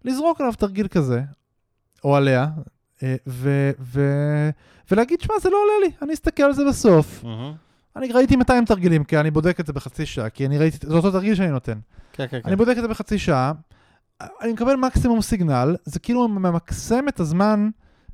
לזרוק 0.06 0.42
עליו 0.42 0.54
תרגיל 0.58 0.88
כזה, 0.88 1.22
או 2.04 2.16
עליה, 2.16 2.48
ו- 3.28 3.72
ו- 3.80 4.50
ולהגיד, 4.92 5.22
שמע, 5.22 5.36
זה 5.42 5.50
לא 5.50 5.58
עולה 5.58 5.88
לי, 5.88 5.92
אני 6.02 6.14
אסתכל 6.14 6.44
על 6.44 6.54
זה 6.54 6.66
בסוף. 6.66 7.24
מהמם. 7.24 7.54
אני 7.96 8.12
ראיתי 8.12 8.36
200 8.36 8.66
תרגילים, 8.66 9.04
כי 9.04 9.18
אני 9.18 9.32
בודק 9.32 9.60
את 9.60 9.66
זה 9.66 9.74
בחצי 9.74 10.06
שעה, 10.06 10.30
כי 10.30 10.46
אני 10.46 10.58
ראיתי, 10.58 10.88
זה 10.88 10.94
אותו 10.94 11.12
תרגיל 11.12 11.36
שאני 11.36 11.50
נותן. 11.50 11.80
כן, 12.14 12.28
כן, 12.28 12.42
כן. 12.42 12.48
אני 12.48 12.56
בודק 12.56 12.74
את 12.78 12.82
זה 12.82 12.88
בחצי 12.88 13.20
שעה, 13.20 13.52
אני 14.42 14.54
מקבל 14.54 14.76
מקסימום 14.76 15.22
סיגנל, 15.22 15.76
זה 15.86 16.00
כאילו 16.00 16.28
ממקסם 16.28 17.08
את 17.08 17.20
הזמן 17.20 17.70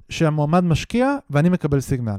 שהמועמד 0.10 0.63
משקיע, 0.63 1.15
ואני 1.30 1.50
מקבל 1.50 1.80
signal. 1.80 2.17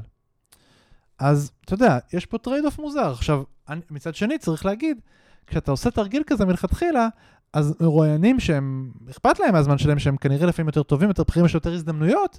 אז 1.19 1.51
אתה 1.65 1.75
יודע, 1.75 1.99
יש 2.13 2.27
פה 2.27 2.39
trade 2.39 2.65
off 2.65 2.79
מוזר. 2.79 3.11
עכשיו, 3.11 3.43
אני, 3.69 3.81
מצד 3.91 4.15
שני, 4.15 4.39
צריך 4.39 4.67
להגיד, 4.67 5.01
כשאתה 5.47 5.71
עושה 5.71 5.91
תרגיל 5.91 6.23
כזה 6.27 6.45
מלכתחילה, 6.45 7.09
אז 7.53 7.75
מרואיינים 7.81 8.41
שהם, 8.41 8.91
אכפת 9.11 9.39
להם 9.41 9.53
מהזמן 9.53 9.79
שלהם, 9.79 9.99
שהם 9.99 10.17
כנראה 10.17 10.47
לפעמים 10.47 10.67
יותר 10.69 10.83
טובים, 10.83 11.09
יותר 11.09 11.23
בכירים, 11.29 11.47
יש 11.47 11.55
יותר 11.55 11.73
הזדמנויות, 11.73 12.39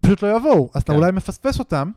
פשוט 0.00 0.22
לא 0.22 0.36
יבואו. 0.36 0.70
אז 0.74 0.82
אתה 0.82 0.92
כן. 0.92 0.98
אולי 0.98 1.12
מפספס 1.12 1.58
אותם. 1.58 1.90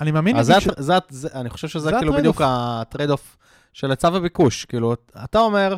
אני 0.00 0.10
מאמין 0.10 0.36
אז 0.36 0.46
זה, 0.46 0.56
הט- 0.56 0.78
זה, 0.78 0.94
זה, 1.08 1.28
אני 1.34 1.50
חושב 1.50 1.68
שזה 1.68 1.84
זה 1.90 1.96
כאילו. 1.98 2.12
בדיוק 2.12 2.40
ה 2.44 2.55
trade 2.55 3.10
off 3.10 3.36
של 3.72 3.90
היצע 3.90 4.10
וביקוש. 4.14 4.64
כאילו, 4.64 4.94
אתה 5.24 5.38
אומר, 5.38 5.76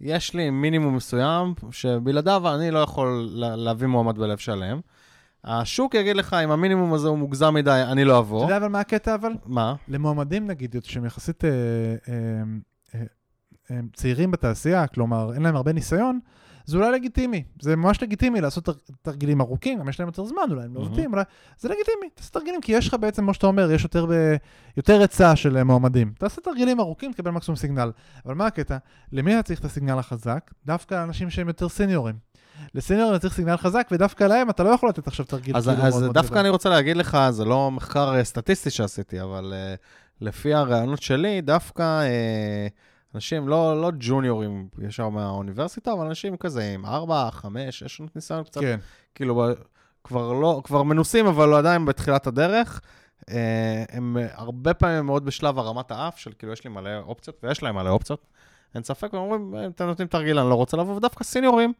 יש 0.00 0.34
לי 0.34 0.50
מינימום 0.50 0.96
מסוים 0.96 1.54
שבלעדיו 1.70 2.42
אני 2.54 2.70
לא 2.70 2.78
יכול 2.78 3.28
לה- 3.32 3.56
להביא 3.56 3.86
מועמד 3.86 4.18
בלב 4.18 4.38
שלם. 4.38 4.80
השוק 5.44 5.94
יגיד 5.94 6.16
לך, 6.16 6.34
אם 6.44 6.50
המינימום 6.50 6.94
הזה 6.94 7.08
הוא 7.08 7.18
מוגזם 7.18 7.54
מדי, 7.54 7.82
אני 7.92 8.04
לא 8.04 8.12
אתה 8.12 8.18
אבוא. 8.18 8.42
יודע 8.42 8.56
אבל 8.56 8.68
מה 8.68 8.80
הקטע 8.80 9.14
אבל? 9.14 9.32
מה? 9.46 9.74
למועמדים 9.88 10.46
נגיד, 10.46 10.76
שהם 10.82 11.04
יחסית 11.04 11.44
אה, 11.44 11.50
אה, 12.08 12.14
אה, 13.70 13.80
צעירים 13.94 14.30
בתעשייה, 14.30 14.86
כלומר 14.86 15.34
אין 15.34 15.42
להם 15.42 15.56
הרבה 15.56 15.72
ניסיון, 15.72 16.18
זה 16.64 16.76
אולי 16.76 16.92
לגיטימי, 16.92 17.42
זה 17.60 17.76
ממש 17.76 18.02
לגיטימי 18.02 18.40
לעשות 18.40 18.64
תר, 18.64 18.72
תרגילים 19.02 19.40
ארוכים, 19.40 19.78
גם 19.78 19.88
יש 19.88 20.00
להם 20.00 20.08
יותר 20.08 20.24
זמן, 20.24 20.42
אולי 20.50 20.64
הם 20.64 20.74
לא. 20.74 20.80
עובדים, 20.80 21.12
אולי... 21.12 21.22
זה 21.58 21.68
לגיטימי, 21.68 22.10
תעשה 22.14 22.30
תרגילים, 22.30 22.60
כי 22.60 22.72
יש 22.72 22.88
לך 22.88 22.94
בעצם, 23.00 23.22
כמו 23.22 23.34
שאתה 23.34 23.46
אומר, 23.46 23.70
יש 23.70 23.84
יותר, 23.84 24.06
ב... 24.06 24.12
יותר 24.76 25.00
היצע 25.00 25.36
של 25.36 25.56
אה, 25.56 25.64
מועמדים. 25.64 26.12
תעשה 26.18 26.40
תרגילים 26.40 26.80
ארוכים, 26.80 27.12
תקבל 27.12 27.30
מקסימום 27.30 27.56
סיגנל. 27.56 27.90
אבל 28.26 28.34
מה 28.34 28.46
הקטע? 28.46 28.76
למי 29.12 29.34
אתה 29.34 29.42
צריך 29.42 29.60
את 29.60 29.64
הסיגנל 29.64 29.98
החזק? 29.98 30.50
דווקא 30.66 31.04
אנשים 31.04 31.30
שהם 31.30 31.48
יותר 31.48 31.68
סניורים. 31.68 32.14
לסניורים 32.74 33.14
אתה 33.14 33.18
צריך 33.18 33.34
סיגנל 33.34 33.56
חזק, 33.56 33.88
ודווקא 33.92 34.24
להם 34.24 34.50
אתה 34.50 34.62
לא 34.62 34.70
יכול 34.70 34.88
לתת 34.88 35.06
עכשיו 35.06 35.26
תרגיל. 35.26 35.56
אז, 35.56 35.68
כאילו 35.68 35.78
מאוד 35.82 35.94
אז 35.94 36.02
מאוד 36.02 36.14
דווקא 36.14 36.30
גדול. 36.30 36.38
אני 36.38 36.48
רוצה 36.48 36.68
להגיד 36.68 36.96
לך, 36.96 37.18
זה 37.30 37.44
לא 37.44 37.70
מחקר 37.70 38.14
אה, 38.14 38.24
סטטיסטי 38.24 38.70
שעשיתי, 38.70 39.22
אבל 39.22 39.52
uh, 39.52 39.80
לפי 40.20 40.54
הרעיונות 40.54 41.02
שלי, 41.02 41.40
דווקא 41.40 42.02
uh, 42.02 42.91
אנשים, 43.14 43.48
לא, 43.48 43.80
לא 43.82 43.90
ג'וניורים 43.98 44.68
ישר 44.78 45.08
מהאוניברסיטה, 45.08 45.92
אבל 45.92 46.06
אנשים 46.06 46.36
כזה 46.36 46.72
עם 46.74 46.86
4, 46.86 47.30
5, 47.30 47.78
6 47.78 47.96
שנות 47.96 48.16
ניסיון 48.16 48.44
קצת, 48.44 48.60
כן. 48.60 48.78
כאילו, 49.14 49.46
כבר 50.04 50.32
לא, 50.32 50.60
כבר 50.64 50.82
מנוסים, 50.82 51.26
אבל 51.26 51.48
לא 51.48 51.58
עדיין 51.58 51.84
בתחילת 51.84 52.26
הדרך. 52.26 52.80
Uh, 53.20 53.24
הם 53.88 54.16
אה, 54.18 54.26
הרבה 54.32 54.74
פעמים 54.74 55.06
מאוד 55.06 55.24
בשלב 55.24 55.58
הרמת 55.58 55.90
האף, 55.90 56.18
של 56.18 56.32
כאילו, 56.38 56.52
יש 56.52 56.64
לי 56.64 56.70
מלא 56.70 56.90
אופציות, 56.98 57.36
ויש 57.42 57.62
להם 57.62 57.74
מלא 57.74 57.90
אופציות, 57.90 58.26
אין 58.74 58.82
ספק, 58.82 59.12
והם 59.12 59.22
אומרים, 59.22 59.54
"אה, 59.54 59.66
אתם 59.66 59.84
נותנים 59.84 60.08
תרגיל, 60.08 60.38
אני 60.38 60.50
לא 60.50 60.54
רוצה 60.54 60.76
לבוא, 60.76 60.96
ודווקא 60.96 61.24
סיניורים, 61.24 61.72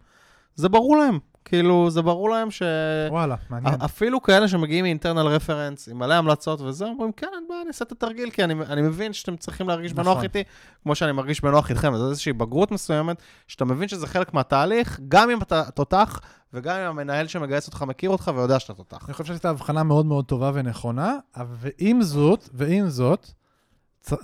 זה 0.55 0.68
ברור 0.68 0.97
להם. 0.97 1.18
כאילו, 1.44 1.90
זה 1.90 2.02
ברור 2.02 2.31
להם 2.31 2.50
ש... 2.50 2.62
וואלה, 3.11 3.37
מעניין. 3.50 3.81
אפילו 3.81 4.22
כאלה 4.22 4.48
שמגיעים 4.48 4.85
מאינטרנל 4.85 5.26
רפרנס, 5.26 5.88
עם 5.88 5.98
מלא 5.98 6.14
המלצות 6.14 6.61
וזה, 6.61 6.85
אומרים, 6.85 7.12
כן, 7.12 7.26
אין 7.35 7.44
בעיה, 7.48 7.61
אני 7.61 7.68
אעשה 7.68 7.85
את 7.85 7.92
התרגיל, 7.92 8.31
כי 8.31 8.44
אני, 8.44 8.55
אני 8.55 8.83
מבין 8.83 9.12
שאתם 9.12 9.37
צריכים 9.37 9.68
להרגיש 9.68 9.92
נכון. 9.92 10.05
בנוח 10.05 10.22
איתי, 10.22 10.42
כמו 10.83 10.94
שאני 10.94 11.12
מרגיש 11.12 11.40
בנוח 11.40 11.70
איתכם. 11.70 11.96
זו 11.96 12.11
איזושהי 12.11 12.33
בגרות 12.33 12.70
מסוימת, 12.70 13.16
שאתה 13.48 13.64
מבין 13.64 13.88
שזה 13.88 14.07
חלק 14.07 14.35
מהתהליך, 14.35 15.00
גם 15.09 15.31
אם 15.31 15.42
אתה 15.42 15.62
תותח, 15.70 16.20
וגם 16.52 16.76
אם 16.76 16.87
המנהל 16.87 17.26
שמגייס 17.26 17.66
אותך 17.66 17.83
מכיר 17.83 18.11
אותך 18.11 18.31
ויודע 18.35 18.59
שאתה 18.59 18.74
תותח. 18.74 19.05
אני 19.07 19.12
חושב 19.12 19.24
שעשית 19.24 19.44
הבחנה 19.44 19.83
מאוד 19.83 20.07
מאוד 20.07 20.24
טובה 20.24 20.50
ונכונה, 20.55 21.16
ועם 21.37 22.02
זאת, 22.02 22.48
ועם 22.52 22.88
זאת, 22.88 23.26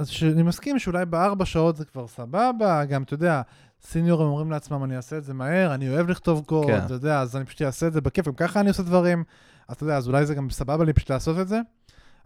שאני 0.04 0.42
מסכים 0.42 0.78
שאולי 0.78 1.07
בארבע 1.07 1.44
שעות 1.44 1.76
זה 1.76 1.85
כבר 1.85 2.07
סבבה, 2.07 2.85
גם, 2.85 3.02
אתה 3.02 3.14
יודע, 3.14 3.42
סיניורים 3.82 4.28
אומרים 4.28 4.50
לעצמם, 4.50 4.84
אני 4.84 4.96
אעשה 4.96 5.18
את 5.18 5.24
זה 5.24 5.34
מהר, 5.34 5.74
אני 5.74 5.88
אוהב 5.88 6.08
לכתוב 6.08 6.44
קוד, 6.46 6.66
כן. 6.66 6.84
אתה 6.84 6.94
יודע, 6.94 7.20
אז 7.20 7.36
אני 7.36 7.44
פשוט 7.44 7.62
אעשה 7.62 7.86
את 7.86 7.92
זה 7.92 8.00
בכיף, 8.00 8.26
גם 8.26 8.34
ככה 8.34 8.60
אני 8.60 8.68
עושה 8.68 8.82
דברים, 8.82 9.24
אז 9.68 9.76
אתה 9.76 9.84
יודע, 9.84 9.96
אז 9.96 10.08
אולי 10.08 10.26
זה 10.26 10.34
גם 10.34 10.50
סבבה 10.50 10.84
לי 10.84 10.92
פשוט 10.92 11.10
לעשות 11.10 11.38
את 11.38 11.48
זה. 11.48 11.60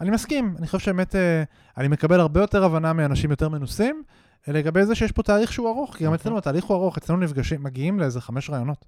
אני 0.01 0.11
מסכים, 0.11 0.55
אני 0.59 0.67
חושב 0.67 0.79
שבאמת, 0.79 1.17
אה, 1.17 1.43
אני 1.77 1.89
מקבל 1.89 2.21
הרבה 2.21 2.41
יותר 2.41 2.65
הבנה 2.65 2.93
מאנשים 2.93 3.31
יותר 3.31 3.49
מנוסים, 3.49 4.03
אה, 4.49 4.53
לגבי 4.53 4.87
זה 4.87 4.95
שיש 4.95 5.13
פה 5.13 5.23
תהליך 5.23 5.53
שהוא 5.53 5.69
ארוך, 5.69 5.97
כי 5.97 6.05
גם 6.05 6.13
נכון. 6.13 6.21
אצלנו 6.21 6.39
התהליך 6.39 6.65
הוא 6.65 6.77
ארוך, 6.77 6.97
אצלנו 6.97 7.19
נפגשים, 7.19 7.63
מגיעים 7.63 8.01
לאיזה 8.01 8.21
חמש 8.21 8.51
רעיונות. 8.51 8.85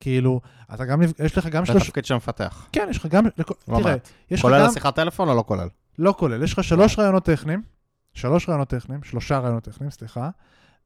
כאילו, 0.00 0.40
אתה 0.74 0.84
גם, 0.84 1.02
יש 1.24 1.38
לך 1.38 1.46
גם 1.46 1.64
זה 1.64 1.72
שלוש... 1.72 1.86
תפקיד 1.86 2.04
של 2.04 2.14
מפתח. 2.14 2.68
כן, 2.72 2.86
יש 2.90 2.96
לך 2.96 3.06
גם... 3.06 3.24
תראה, 3.30 3.80
מעט. 3.80 4.08
יש 4.30 4.40
לך 4.40 4.42
כולל. 4.42 4.60
השיחת 4.60 4.94
טלפון 4.94 5.28
או 5.28 5.34
לא 5.34 5.44
כולל? 5.46 5.68
לא 5.98 6.14
כולל, 6.18 6.42
יש 6.42 6.52
לך 6.52 6.64
שלוש 6.64 6.98
רעיונות 6.98 7.24
טכניים, 7.24 7.62
שלוש 8.14 8.48
רעיונות 8.48 8.68
טכניים, 8.68 9.02
שלושה 9.02 9.38
רעיונות 9.38 9.64
טכניים, 9.64 9.90
סליחה, 9.90 10.30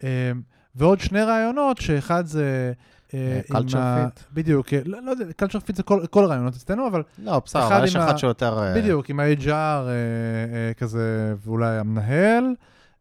אה, 0.04 0.32
ועוד 0.76 1.00
שני 1.00 1.22
רעיונות, 1.22 1.78
שאחד 1.78 2.26
זה... 2.26 2.72
אה, 3.14 3.18
אה, 3.18 3.40
עם 3.58 3.66
culture 3.66 3.78
ה- 3.78 4.06
fit. 4.06 4.20
בדיוק, 4.32 4.72
אה, 4.74 4.80
לא 4.84 5.02
לא 5.02 5.10
יודע, 5.10 5.24
culture 5.42 5.60
fit 5.70 5.76
זה 5.76 5.82
כל 5.82 6.24
הרעיונות 6.24 6.54
אצלנו, 6.54 6.88
אבל 6.88 7.02
לא, 7.18 7.42
בסדר, 7.44 7.84
יש 7.84 7.96
אחד 7.96 8.16
שיותר... 8.18 8.58
אה, 8.62 8.74
בדיוק, 8.74 9.10
עם 9.10 9.20
ה-HR 9.20 9.48
אה, 9.50 9.88
אה, 9.88 10.74
כזה, 10.76 11.34
ואולי 11.44 11.78
המנהל, 11.78 12.44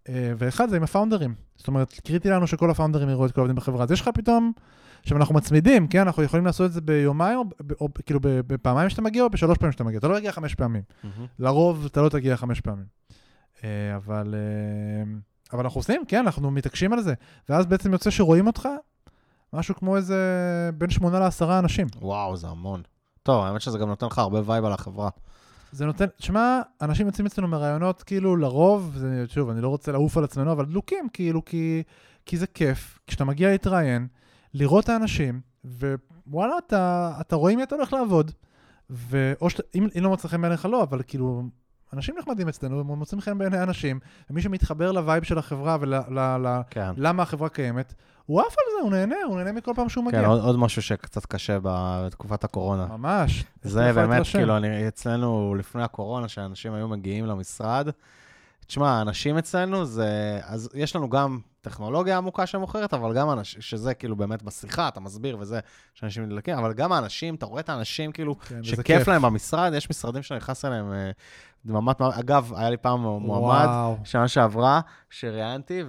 אה, 0.10 0.34
ואחד 0.38 0.70
זה 0.70 0.76
עם 0.78 0.84
הפאונדרים. 0.84 1.34
זאת 1.56 1.68
אומרת, 1.68 1.94
קריטי 2.08 2.30
לנו 2.30 2.48
שכל 2.48 2.70
הפאונדרים 2.70 3.10
יראו 3.10 3.26
את 3.26 3.32
כל 3.32 3.42
העובדים 3.42 3.56
בחברה. 3.56 3.84
אז 3.84 3.92
יש 3.92 4.02
לך 4.02 4.10
פתאום, 4.14 4.52
עכשיו 5.04 5.18
אנחנו 5.18 5.36
מצמידים, 5.36 5.88
כן? 5.88 6.00
אנחנו 6.02 6.24
יכולים 6.24 6.46
לעשות 6.46 6.66
את 6.66 6.74
זה 6.74 6.82
ביומיים, 6.82 7.40
או, 7.82 7.88
כאילו 8.06 8.20
בפעמיים 8.24 8.90
שאתה 8.90 9.02
מגיע, 9.02 9.24
או 9.24 9.30
בשלוש 9.30 9.58
פעמים 9.58 9.72
שאתה 9.72 9.84
מגיע. 9.84 10.00
אתה 10.00 10.08
לא 10.08 10.16
מגיע 10.16 10.32
חמש 10.32 10.56
פעמים. 10.56 10.82
לרוב 11.40 11.86
אתה 11.86 12.02
לא 12.02 12.10
תגיע 12.10 12.38
חמש 12.38 12.62
פעמים. 12.62 12.86
אה, 13.64 13.70
אבל, 13.96 14.36
אה, 14.38 15.04
אבל 15.56 15.64
אנחנו 15.64 15.80
עושים, 15.80 16.04
כן, 16.08 16.20
אנחנו 16.20 16.52
מתעקשים 16.52 16.94
על 16.94 17.02
זה. 17.02 17.14
ואז 17.50 17.66
בעצם 17.66 17.94
יוצא 17.94 18.10
שרואים 18.10 18.48
אותך 18.48 18.70
משהו 19.54 19.76
כמו 19.76 19.96
איזה 19.96 20.20
בין 20.78 20.90
שמונה 20.90 21.20
לעשרה 21.20 21.60
אנשים. 21.60 21.88
וואו, 22.02 22.38
זה 22.38 22.48
המון. 22.48 22.82
טוב, 23.24 23.44
האמת 23.44 23.62
שזה 23.62 23.78
גם 23.78 23.88
נותן 23.88 24.06
לך 24.06 24.20
הרבה 24.20 24.42
vibe 24.46 24.66
על 24.66 24.74
החברה. 24.74 25.10
זה 25.72 25.86
נותן, 25.86 26.06
שמע, 26.20 26.62
אנשים 26.82 27.08
יוצאים 27.08 27.28
אצלנו 27.28 27.48
מראיונות, 27.48 28.04
כאילו, 28.04 28.36
לרוב, 28.36 28.94
זה, 28.96 29.26
שוב, 29.28 29.50
אני 29.50 29.62
לא 29.62 29.68
רוצה 29.68 29.92
לעוף 29.92 30.18
על 30.18 30.24
עצמנו, 30.24 30.52
אבל 30.52 30.66
דלוקים, 30.66 31.08
כאילו, 31.14 31.46
כי, 31.46 31.84
כי 32.26 32.38
זה 32.38 32.48
כיף, 32.48 33.00
כשאתה 33.08 33.26
מגיע 33.26 33.50
להתראיין, 33.50 34.08
לראות 34.54 34.84
את 34.84 34.90
האנשים, 34.90 35.42
ווואלה, 36.28 36.58
אתה, 36.68 37.14
אתה 37.22 37.36
רואה 37.36 37.52
עם 37.52 37.58
מי 37.58 37.64
אתה 37.64 37.76
הולך 37.76 37.94
לעבוד, 37.94 38.32
ואו 38.90 39.50
שאתה, 39.50 39.64
אם, 39.76 39.88
אם 39.98 40.04
לא 40.04 40.18
חן 40.18 40.42
בעיניך, 40.42 40.66
לא, 40.66 40.84
אבל 40.84 41.02
כאילו, 41.08 41.44
אנשים 41.96 42.16
נחמדים 42.20 42.48
אצלנו, 42.48 42.80
הם 42.80 42.88
מוצאים 42.88 43.22
חן 43.22 43.38
בעיני 43.38 43.64
אנשים, 43.64 44.00
ומי 44.30 44.42
שמתחבר 44.42 44.92
ל 44.92 44.98
vibe 44.98 45.24
של 45.24 45.38
החברה 45.38 45.78
כן. 46.70 46.92
ולמה 46.98 47.24
החברה 47.24 47.50
קיימת, 47.50 47.94
הוא 48.26 48.42
עף 48.42 48.46
על 48.46 48.66
זה, 48.76 48.82
הוא 48.82 48.92
נהנה, 48.92 49.16
הוא 49.28 49.38
נהנה 49.38 49.52
מכל 49.52 49.72
פעם 49.76 49.90
שהוא 49.90 50.04
מגיע. 50.04 50.22
כן, 50.22 50.26
עוד, 50.26 50.42
עוד 50.42 50.60
משהו 50.60 50.82
שקצת 50.82 51.26
קשה 51.26 51.58
בתקופת 51.64 52.44
הקורונה. 52.44 52.86
ממש. 52.86 53.44
זה 53.62 53.94
באמת, 53.94 54.10
להתרשם. 54.10 54.40
כאילו, 54.40 54.58
אני, 54.58 54.88
אצלנו, 54.88 55.56
לפני 55.56 55.84
הקורונה, 55.84 56.28
שאנשים 56.28 56.74
היו 56.74 56.88
מגיעים 56.88 57.26
למשרד, 57.26 57.90
תשמע, 58.68 58.90
האנשים 58.90 59.38
אצלנו 59.38 59.86
זה... 59.86 60.40
אז 60.44 60.70
יש 60.74 60.96
לנו 60.96 61.10
גם 61.10 61.40
טכנולוגיה 61.62 62.18
עמוקה 62.18 62.46
שמוכרת, 62.46 62.94
אבל 62.94 63.14
גם 63.14 63.32
אנשים, 63.32 63.62
שזה 63.62 63.94
כאילו 63.94 64.16
באמת 64.16 64.44
בשיחה, 64.44 64.88
אתה 64.88 65.00
מסביר 65.00 65.38
וזה, 65.40 65.60
שאנשים 65.94 66.24
נדלקים, 66.24 66.58
אבל 66.58 66.74
גם 66.74 66.92
האנשים, 66.92 67.36
אתה 67.36 67.46
רואה 67.46 67.60
את 67.60 67.70
האנשים, 67.70 68.12
כאילו, 68.12 68.40
כן, 68.40 68.64
שכיף 68.64 68.82
כיף. 68.82 69.08
להם 69.08 69.22
במשרד, 69.22 69.74
יש 69.74 69.90
משרדים 69.90 70.24
שאני 70.24 70.38
נכנס 70.38 70.66
אליהם, 70.66 70.94
אה, 70.94 71.12
דממת, 71.66 72.02
אגב, 72.02 72.52
היה 72.56 72.70
לי 72.70 72.78
פעם 72.78 73.00
מועמד, 73.02 73.66
וואו. 73.66 73.98
שנה 74.04 74.28
שעברה, 74.28 74.80
שראיינתי, 75.10 75.84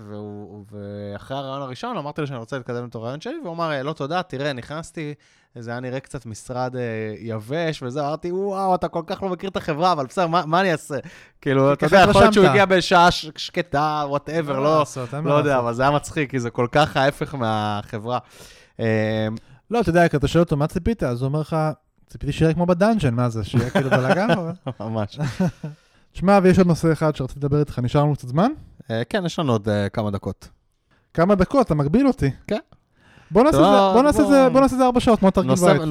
ואחרי 0.70 1.36
הריאיון 1.36 1.62
הראשון 1.62 1.96
אמרתי 1.96 2.20
לו 2.20 2.26
שאני 2.26 2.38
רוצה 2.38 2.56
להתקדם 2.56 2.88
לריאיון 2.88 3.20
שני, 3.20 3.34
והוא 3.42 3.54
אמר, 3.54 3.82
לא 3.82 3.92
תודה, 3.92 4.22
תראה, 4.22 4.52
נכנסתי, 4.52 5.14
זה 5.58 5.70
היה 5.70 5.80
נראה 5.80 6.00
קצת 6.00 6.26
משרד 6.26 6.76
אה, 6.76 7.14
יבש 7.18 7.82
וזה, 7.82 8.00
אמרתי, 8.00 8.32
וואו, 8.32 8.74
אתה 8.74 8.88
כל 8.88 9.02
כך 9.06 9.22
לא 9.22 9.28
מכיר 9.28 9.50
את 9.50 9.56
החברה, 9.56 9.92
אבל 9.92 10.06
בסדר, 10.06 10.26
מה, 10.26 10.46
מה 10.46 10.60
אני 10.60 10.72
אעשה? 10.72 10.94
כאילו, 11.40 11.72
אתה 11.72 11.86
יודע, 11.86 12.06
יכול 12.08 12.22
להיות 12.22 12.34
שהוא. 12.34 12.46
הגיע 12.46 12.64
בשעה 12.64 13.10
שקטה, 13.10 14.04
whatever, 14.08 14.60
לא, 14.60 14.78
לעשות, 14.78 15.12
לא 15.24 15.34
יודע. 15.34 15.58
אבל 15.58 15.74
זה 15.74 15.82
היה 15.82 15.90
מצחיק, 15.90 16.30
כי 16.30 16.40
זה 16.40 16.50
כל 16.50 16.66
כך 16.72 16.96
ההפך 16.96 17.34
מהחברה. 17.34 18.18
אה, 18.80 19.28
לא, 19.70 19.80
אתה 19.80 19.90
יודע, 19.90 20.08
כי 20.08 20.16
אתה 20.16 20.28
שואל 20.28 20.44
אותו, 20.44 20.56
מה 20.56 20.66
ציפית? 20.66 21.02
אז 21.02 21.22
הוא 21.22 21.28
אומר 21.28 21.40
לך, 21.40 21.56
ציפיתי 22.06 22.32
שיהיה 22.32 22.54
כמו 22.54 22.66
בדאנג'ן, 22.66 23.14
מה 23.14 23.28
זה, 23.28 23.44
שיהיה 23.44 23.70
כאילו 23.70 23.90
בלאגן? 23.90 24.28
ממש. 24.80 25.18
תשמע, 26.12 26.38
ויש 26.42 26.58
עוד 26.58 26.66
נושא 26.66 26.92
אחד 26.92 27.16
שרציתי 27.16 27.40
לדבר 27.40 27.60
איתך, 27.60 27.78
נשאר 27.78 28.02
לנו 28.02 28.14
קצת 28.14 28.28
זמן? 28.28 28.50
אה, 28.90 29.02
כן, 29.08 29.22
יש 29.26 29.38
לנו 29.38 29.52
עוד 29.52 29.68
אה, 29.68 29.88
כמה 29.88 30.10
דקות. 30.10 30.48
כמה 31.14 31.34
דקות, 31.34 31.66
אתה 31.66 31.74
מגביל 31.74 32.06
אותי. 32.06 32.30
כן. 32.46 32.58
בוא 33.30 33.42
נעשה 34.02 34.22
את 34.22 34.28
זה- 34.28 34.46
ארבע 34.84 35.00
שעות, 35.00 35.18
כמו 35.18 35.30
תרגיל 35.30 35.54
בית. 35.54 35.80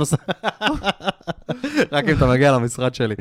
רק 1.91 2.05
אם 2.09 2.17
אתה 2.17 2.25
מגיע 2.27 2.51
למשרד 2.51 2.95
שלי. 2.95 3.15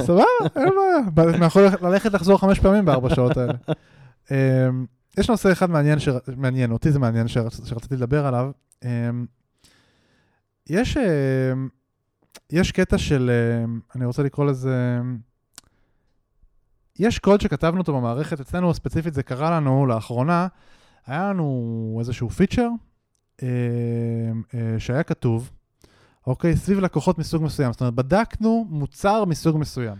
סבבה, 0.00 0.22
אין 0.56 0.68
בעיה. 1.14 1.36
אתה 1.36 1.44
יכול 1.44 1.62
ללכת 1.82 2.12
לחזור 2.12 2.38
חמש 2.38 2.58
פעמים 2.58 2.84
בארבע 2.84 3.14
שעות 3.14 3.36
האלה. 3.36 3.52
אמ, 4.30 4.36
יש 5.18 5.30
נושא 5.30 5.52
אחד 5.52 5.70
מעניין, 5.70 5.98
מעניין, 6.36 6.70
אותי 6.72 6.92
זה 6.92 6.98
מעניין 6.98 7.26
שרצ- 7.26 7.66
שרציתי 7.68 7.96
לדבר 7.96 8.26
עליו. 8.26 8.50
אמ, 8.84 9.26
יש, 10.70 10.96
אמ, 10.96 11.68
יש 12.50 12.72
קטע 12.72 12.98
של, 12.98 13.30
אמ, 13.64 13.80
אני 13.94 14.04
רוצה 14.04 14.22
לקרוא 14.22 14.46
לזה, 14.46 14.98
יש 16.98 17.18
קוד 17.18 17.40
שכתבנו 17.40 17.78
אותו 17.78 17.96
במערכת, 17.96 18.40
אצלנו 18.40 18.74
ספציפית 18.74 19.14
זה 19.14 19.22
קרה 19.22 19.50
לנו 19.50 19.86
לאחרונה, 19.86 20.46
היה 21.06 21.30
לנו 21.30 21.96
איזשהו 22.00 22.30
פיצ'ר 22.30 22.68
אמ, 23.42 23.48
אה, 24.54 24.74
שהיה 24.78 25.02
כתוב, 25.02 25.50
אוקיי, 26.26 26.56
סביב 26.56 26.78
לקוחות 26.78 27.18
מסוג 27.18 27.42
מסוים. 27.42 27.72
זאת 27.72 27.80
אומרת, 27.80 27.94
בדקנו 27.94 28.66
מוצר 28.68 29.24
מסוג 29.24 29.58
מסוים. 29.58 29.96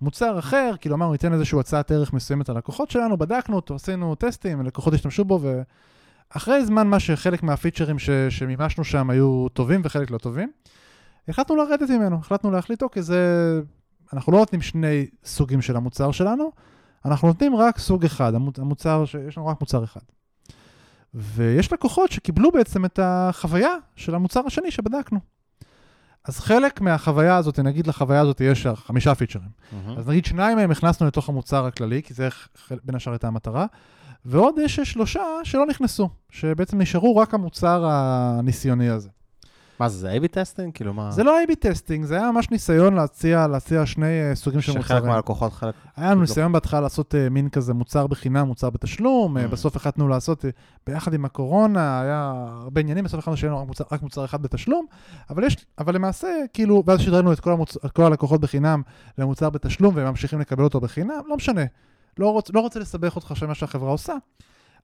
מוצר 0.00 0.38
אחר, 0.38 0.74
כאילו 0.80 0.94
אמרנו, 0.94 1.12
ניתן 1.12 1.32
איזושהי 1.32 1.60
הצעת 1.60 1.90
ערך 1.90 2.12
מסוימת 2.12 2.48
ללקוחות 2.48 2.90
שלנו, 2.90 3.16
בדקנו 3.16 3.56
אותו, 3.56 3.74
עשינו 3.74 4.14
טסטים, 4.14 4.62
לקוחות 4.62 4.94
השתמשו 4.94 5.24
בו, 5.24 5.40
ואחרי 6.32 6.64
זמן 6.64 6.86
מה 6.86 7.00
שחלק 7.00 7.42
מהפיצ'רים 7.42 7.98
ש... 7.98 8.10
שמימשנו 8.10 8.84
שם 8.84 9.10
היו 9.10 9.46
טובים 9.52 9.80
וחלק 9.84 10.10
לא 10.10 10.18
טובים, 10.18 10.50
החלטנו 11.28 11.56
לרדת 11.56 11.90
ממנו, 11.90 12.16
החלטנו 12.16 12.50
להחליט, 12.50 12.82
אוקיי, 12.82 13.02
זה... 13.02 13.60
אנחנו 14.12 14.32
לא 14.32 14.38
נותנים 14.38 14.62
שני 14.62 15.06
סוגים 15.24 15.62
של 15.62 15.76
המוצר 15.76 16.12
שלנו, 16.12 16.52
אנחנו 17.04 17.28
נותנים 17.28 17.56
רק 17.56 17.78
סוג 17.78 18.04
אחד, 18.04 18.34
המו- 18.34 18.50
המוצר, 18.58 19.04
ש... 19.04 19.14
יש 19.28 19.38
לנו 19.38 19.46
רק 19.46 19.60
מוצר 19.60 19.84
אחד. 19.84 20.00
ויש 21.14 21.72
לקוחות 21.72 22.12
שקיבלו 22.12 22.50
בעצם 22.50 22.84
את 22.84 22.98
החוויה 23.02 23.74
של 23.96 24.14
המוצר 24.14 24.40
השני 24.46 24.70
שבדקנו. 24.70 25.18
אז 26.24 26.38
חלק 26.38 26.80
מהחוויה 26.80 27.36
הזאת, 27.36 27.58
נגיד 27.58 27.86
לחוויה 27.86 28.20
הזאת 28.20 28.40
יש 28.40 28.66
חמישה 28.66 29.14
פיצ'רים. 29.14 29.48
אז 29.98 30.08
נגיד 30.08 30.24
שניים 30.24 30.56
מהם 30.58 30.70
הכנסנו 30.70 31.06
לתוך 31.06 31.28
המוצר 31.28 31.66
הכללי, 31.66 32.02
כי 32.02 32.14
זה 32.14 32.28
בין 32.84 32.94
השאר 32.94 33.12
הייתה 33.12 33.26
המטרה, 33.26 33.66
ועוד 34.24 34.54
יש 34.58 34.80
שלושה 34.80 35.22
שלא 35.44 35.66
נכנסו, 35.66 36.08
שבעצם 36.30 36.80
נשארו 36.80 37.16
רק 37.16 37.34
המוצר 37.34 37.84
הניסיוני 37.90 38.88
הזה. 38.88 39.08
מה 39.80 39.88
זה, 39.88 39.98
זה 39.98 40.12
A-B 40.12 40.28
testing? 40.28 40.74
כאילו 40.74 40.94
מה? 40.94 41.10
זה 41.10 41.22
לא 41.24 41.38
A-B 41.42 41.54
testing, 41.54 42.04
זה 42.04 42.16
היה 42.16 42.32
ממש 42.32 42.50
ניסיון 42.50 42.94
להציע, 42.94 43.46
להציע 43.46 43.86
שני 43.86 44.22
אה, 44.22 44.34
סוגים 44.34 44.60
של 44.60 44.72
שחלק 44.72 44.82
מוצרים. 44.82 45.06
מהלקוחות, 45.06 45.52
חלק... 45.52 45.74
היה 45.96 46.10
לנו 46.10 46.20
לא. 46.20 46.26
ניסיון 46.26 46.52
בהתחלה 46.52 46.80
לעשות 46.80 47.14
אה, 47.14 47.28
מין 47.28 47.48
כזה 47.48 47.74
מוצר 47.74 48.06
בחינם, 48.06 48.46
מוצר 48.46 48.70
בתשלום, 48.70 49.38
אה, 49.38 49.44
Mm. 49.44 49.48
בסוף 49.48 49.76
החלטנו 49.76 50.08
לעשות, 50.08 50.44
ביחד 50.86 51.14
עם 51.14 51.24
הקורונה, 51.24 52.00
היה 52.00 52.32
הרבה 52.62 52.80
עניינים, 52.80 53.04
בסוף 53.04 53.18
החלטנו 53.18 53.36
שיהיה 53.36 53.54
רק 53.54 53.66
מוצר, 53.66 53.84
רק 53.92 54.02
מוצר 54.02 54.24
אחד 54.24 54.42
בתשלום, 54.42 54.86
אבל 55.30 55.44
יש, 55.44 55.56
אבל 55.78 55.94
למעשה, 55.94 56.28
כאילו, 56.52 56.82
ואז 56.86 57.00
שדרנו 57.00 57.32
את 57.32 57.40
כל, 57.40 57.52
המוצ... 57.52 57.76
את 57.76 57.90
כל 57.90 58.02
הלקוחות 58.02 58.40
בחינם 58.40 58.82
למוצר 59.18 59.50
בתשלום, 59.50 59.96
והם 59.96 60.06
ממשיכים 60.06 60.40
לקבל 60.40 60.64
אותו 60.64 60.80
בחינם, 60.80 61.20
לא 61.28 61.36
משנה. 61.36 61.64
לא, 62.18 62.32
רוצ... 62.32 62.50
לא 62.54 62.60
רוצה 62.60 62.80
לסבך 62.80 63.16
אותך 63.16 63.32
של 63.34 63.46
מה 63.46 63.54
שהחברה 63.54 63.90
עושה, 63.90 64.14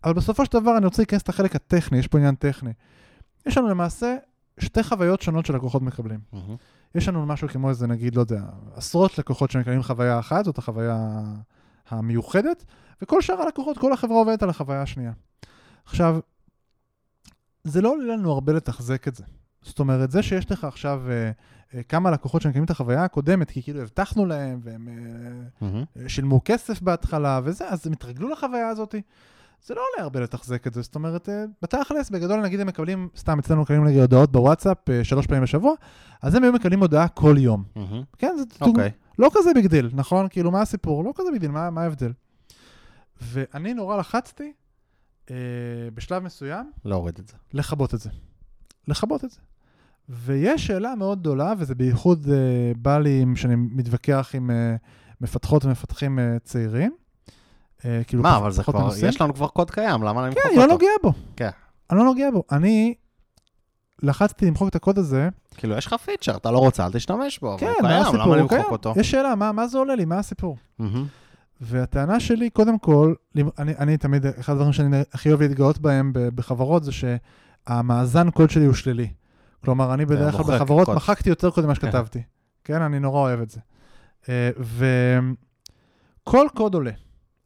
אבל 0.05 0.13
בסופו 0.13 0.45
של 0.45 0.53
דבר 0.53 0.77
אני 0.77 0.85
רוצה 0.85 1.03
להיכנס 1.03 1.23
את 1.23 1.29
החלק 1.29 1.57
הטכני, 1.57 1.99
יש 1.99 2.07
פה 2.07 2.19
עניין 2.19 2.35
טכני. 2.35 2.71
יש 3.47 3.59
לנו 3.59 3.69
למעשה 3.69 4.17
שתי 4.59 4.83
חוויות 4.83 5.23
שונות 5.23 5.47
שלקוחות 5.47 5.83
מקבלים. 5.83 6.21
מהמם. 6.33 6.57
יש 6.95 7.09
לנו 7.09 7.27
משהו 7.27 7.49
כמו 7.49 7.69
איזה, 7.69 7.87
נגיד, 7.87 8.15
לא 8.15 8.21
יודע, 8.21 8.43
עשרות 8.75 9.19
לקוחות 9.19 9.51
שמקבלים 9.51 9.83
חוויה 9.83 10.19
אחת, 10.19 10.45
זאת 10.45 10.59
החוויה 10.59 11.23
המיוחדת, 11.89 12.65
וכל 13.03 13.23
שאר 13.23 13.43
הלקוחות, 13.43 13.79
כל 13.79 13.93
החברה 13.93 14.19
עובדת 14.19 14.43
על 14.43 14.51
החוויה 14.51 14.83
השנייה. 14.83 15.13
עכשיו, 15.85 16.19
זה 17.65 17.81
לא 17.81 17.93
עולה 17.93 18.17
לנו 18.17 18.33
הרבה 18.33 18.53
לתחזק 18.53 19.09
את 19.09 19.15
זה. 19.15 19.25
זאת 19.63 19.79
אומרת, 19.79 20.11
זה 20.11 20.23
שיש 20.23 20.51
לך 20.51 20.65
עכשיו 20.65 21.03
אה, 21.11 21.31
אה, 21.75 21.83
כמה 21.83 22.11
לקוחות 22.11 22.43
שמקיימים 22.43 22.65
את 22.65 22.71
החוויה 22.71 23.05
הקודמת, 23.05 23.51
כי 23.51 23.63
כאילו 23.63 23.81
הבטחנו 23.81 24.27
להם, 24.27 24.61
והם 24.63 24.89
אה, 24.89 25.69
מהמם. 25.69 25.85
שילמו 26.07 26.41
כסף 26.45 26.83
בהתחלה 26.83 27.41
וזה, 27.45 27.69
אז 27.69 27.87
הם 27.87 27.93
התרגלו 27.93 28.29
לחוויה 28.29 28.69
הזאת. 28.69 28.95
זה 29.65 29.75
לא 29.75 29.81
עולה 29.81 30.03
הרבה 30.05 30.21
לתחזק 30.21 30.67
את 30.67 30.75
זה, 30.75 30.83
זאת 30.83 30.95
אומרת, 30.95 31.29
אה, 31.29 31.45
בתכלס, 31.63 32.11
בגדול 32.11 32.41
נגיד 32.41 32.61
הם 32.61 32.67
מקבלים, 32.67 33.09
סתם 33.17 33.39
אצלנו 33.39 33.63
מקבלים 33.63 33.85
נגיד 33.85 34.01
הודעות 34.01 34.33
בוואטסאפ 34.33 34.91
אה, 34.91 35.05
שלוש 35.05 35.27
פעמים 35.27 35.43
בשבוע, 35.43 35.75
אז 36.23 36.35
הם 36.35 36.43
היו 36.45 36.53
מקבלים 36.53 36.81
הודעה 36.81 37.09
כל 37.09 37.35
יום. 37.39 37.65
מהמם. 37.77 38.03
כן, 38.19 38.35
זה 38.39 38.45
דוגמה- 38.45 38.67
אוקיי. 38.69 38.91
לא 39.19 39.31
כזה 39.35 39.51
big 39.55 39.67
deal, 39.67 39.91
נכון? 39.93 40.27
כאילו, 40.31 40.51
מה 40.51 40.61
הסיפור? 40.63 41.05
לא 41.05 41.13
כזה 41.17 41.31
big 41.33 41.41
deal, 41.41 41.51
מה, 41.51 41.71
מה 41.71 41.83
ההבדל? 41.83 42.13
ואני 43.23 43.75
נורא 43.75 43.97
לחצתי 43.97 44.53
אה, 45.31 45.37
בשלב 45.95 46.23
מסוים 46.23 46.71
להוריד 46.85 47.19
את 47.19 47.29
זה. 47.29 47.35
לכבות 47.53 47.95
את 47.95 48.01
זה. 48.01 48.11
לכבות 48.89 49.25
את 49.25 49.31
זה. 49.31 49.41
ויש 50.09 50.67
שאלה 50.67 50.95
מאוד 50.95 51.21
גדולה, 51.21 51.53
וזה 51.59 51.75
בייחוד 51.75 52.27
אה, 52.29 52.35
בא 52.77 52.99
לי 52.99 53.25
שאני 53.35 53.55
מתווכח 53.57 54.31
עם 54.35 54.51
אה, 54.51 54.77
מפתחות 55.21 55.65
ומפתחים 55.65 56.19
אה, 56.19 56.37
צעירים. 56.45 56.93
אה, 57.85 58.01
כאילו, 58.07 58.23
מה, 58.23 58.31
פח- 58.31 58.37
אבל 58.37 58.51
זה 58.53 58.63
כבר, 58.65 58.79
מנוסים. 58.81 59.09
יש 59.09 59.21
לנו 59.21 59.35
כבר 59.35 59.47
קוד 59.49 59.71
קיים, 59.71 60.03
למה 60.03 60.27
אני 60.27 60.35
כן, 60.35 60.41
מחוק 60.41 60.51
אני 60.51 60.57
לא 60.59 60.63
אותו? 60.63 60.73
נוגע 60.75 60.91
בו. 61.03 61.13
כן. 61.37 61.51
אני 61.91 61.99
לא 61.99 62.05
נוגע 62.05 62.31
בו. 62.31 62.43
אני 62.53 62.95
לחצתי 64.03 64.47
למחוק 64.47 64.69
את 64.69 64.77
הקוד 64.77 64.99
הזה, 64.99 65.29
כאילו, 65.57 65.77
יש 65.77 65.87
לך 65.87 65.95
פיצ'ר, 65.95 66.37
אתה 66.37 66.51
לא 66.51 66.59
רוצה, 66.59 66.87
אל 66.87 66.93
תשתמש 66.93 67.39
בו, 67.39 67.49
אבל 67.51 67.59
כן, 67.61 67.67
הוא 67.67 67.83
מה 67.83 67.89
קיים, 67.89 68.01
הסיפור? 68.03 68.21
למה 68.25 68.33
אני 68.35 68.41
הוא 68.43 68.49
קיים. 68.49 68.61
מחוק 68.61 68.73
אותו? 68.73 68.93
יש 68.97 69.11
שאלה, 69.11 69.35
מה, 69.35 69.53
מה 69.53 69.67
זה 69.69 69.79
עולה 69.79 69.95
לי? 69.95 70.05
מה 70.05 70.19
הסיפור? 70.19 70.57
מהמם. 70.79 71.07
והטענה 71.61 72.21
שלי, 72.21 72.51
קודם 72.51 72.79
כל, 72.79 73.15
אני, 73.59 73.73
אני 73.79 73.97
תמיד, 73.97 74.27
אחד 74.27 74.53
הדברים 74.53 74.73
שאני 74.73 74.97
הכי 75.13 75.29
אוהב 75.29 75.41
להתגאות 75.43 75.79
בהם 75.79 76.13
בחברות 76.15 76.85
זה 76.85 76.91
שהמאזן 76.93 78.31
קוד 78.31 78.51
שלי 78.51 78.65
הוא 78.65 78.75
שלילי. 78.75 79.09
כלומר, 79.65 79.95
אני 79.95 80.07
בדרך 80.07 80.35
כלל 80.35 80.57
בחברות 80.57 80.87
קוד. 80.87 80.97
מחקתי 80.97 81.29
יותר 81.29 81.51
קוד 81.51 81.65
ממה 81.65 81.75
שכתבתי. 81.75 82.23
כן, 82.65 82.83
אני 82.83 82.99
נורא 83.01 83.21
אוהב 83.21 83.41
את 83.41 83.51
זה. 83.51 83.61
אה, 84.29 84.51
וכל 86.23 86.47
קוד 86.55 86.75
עולה. 86.75 86.91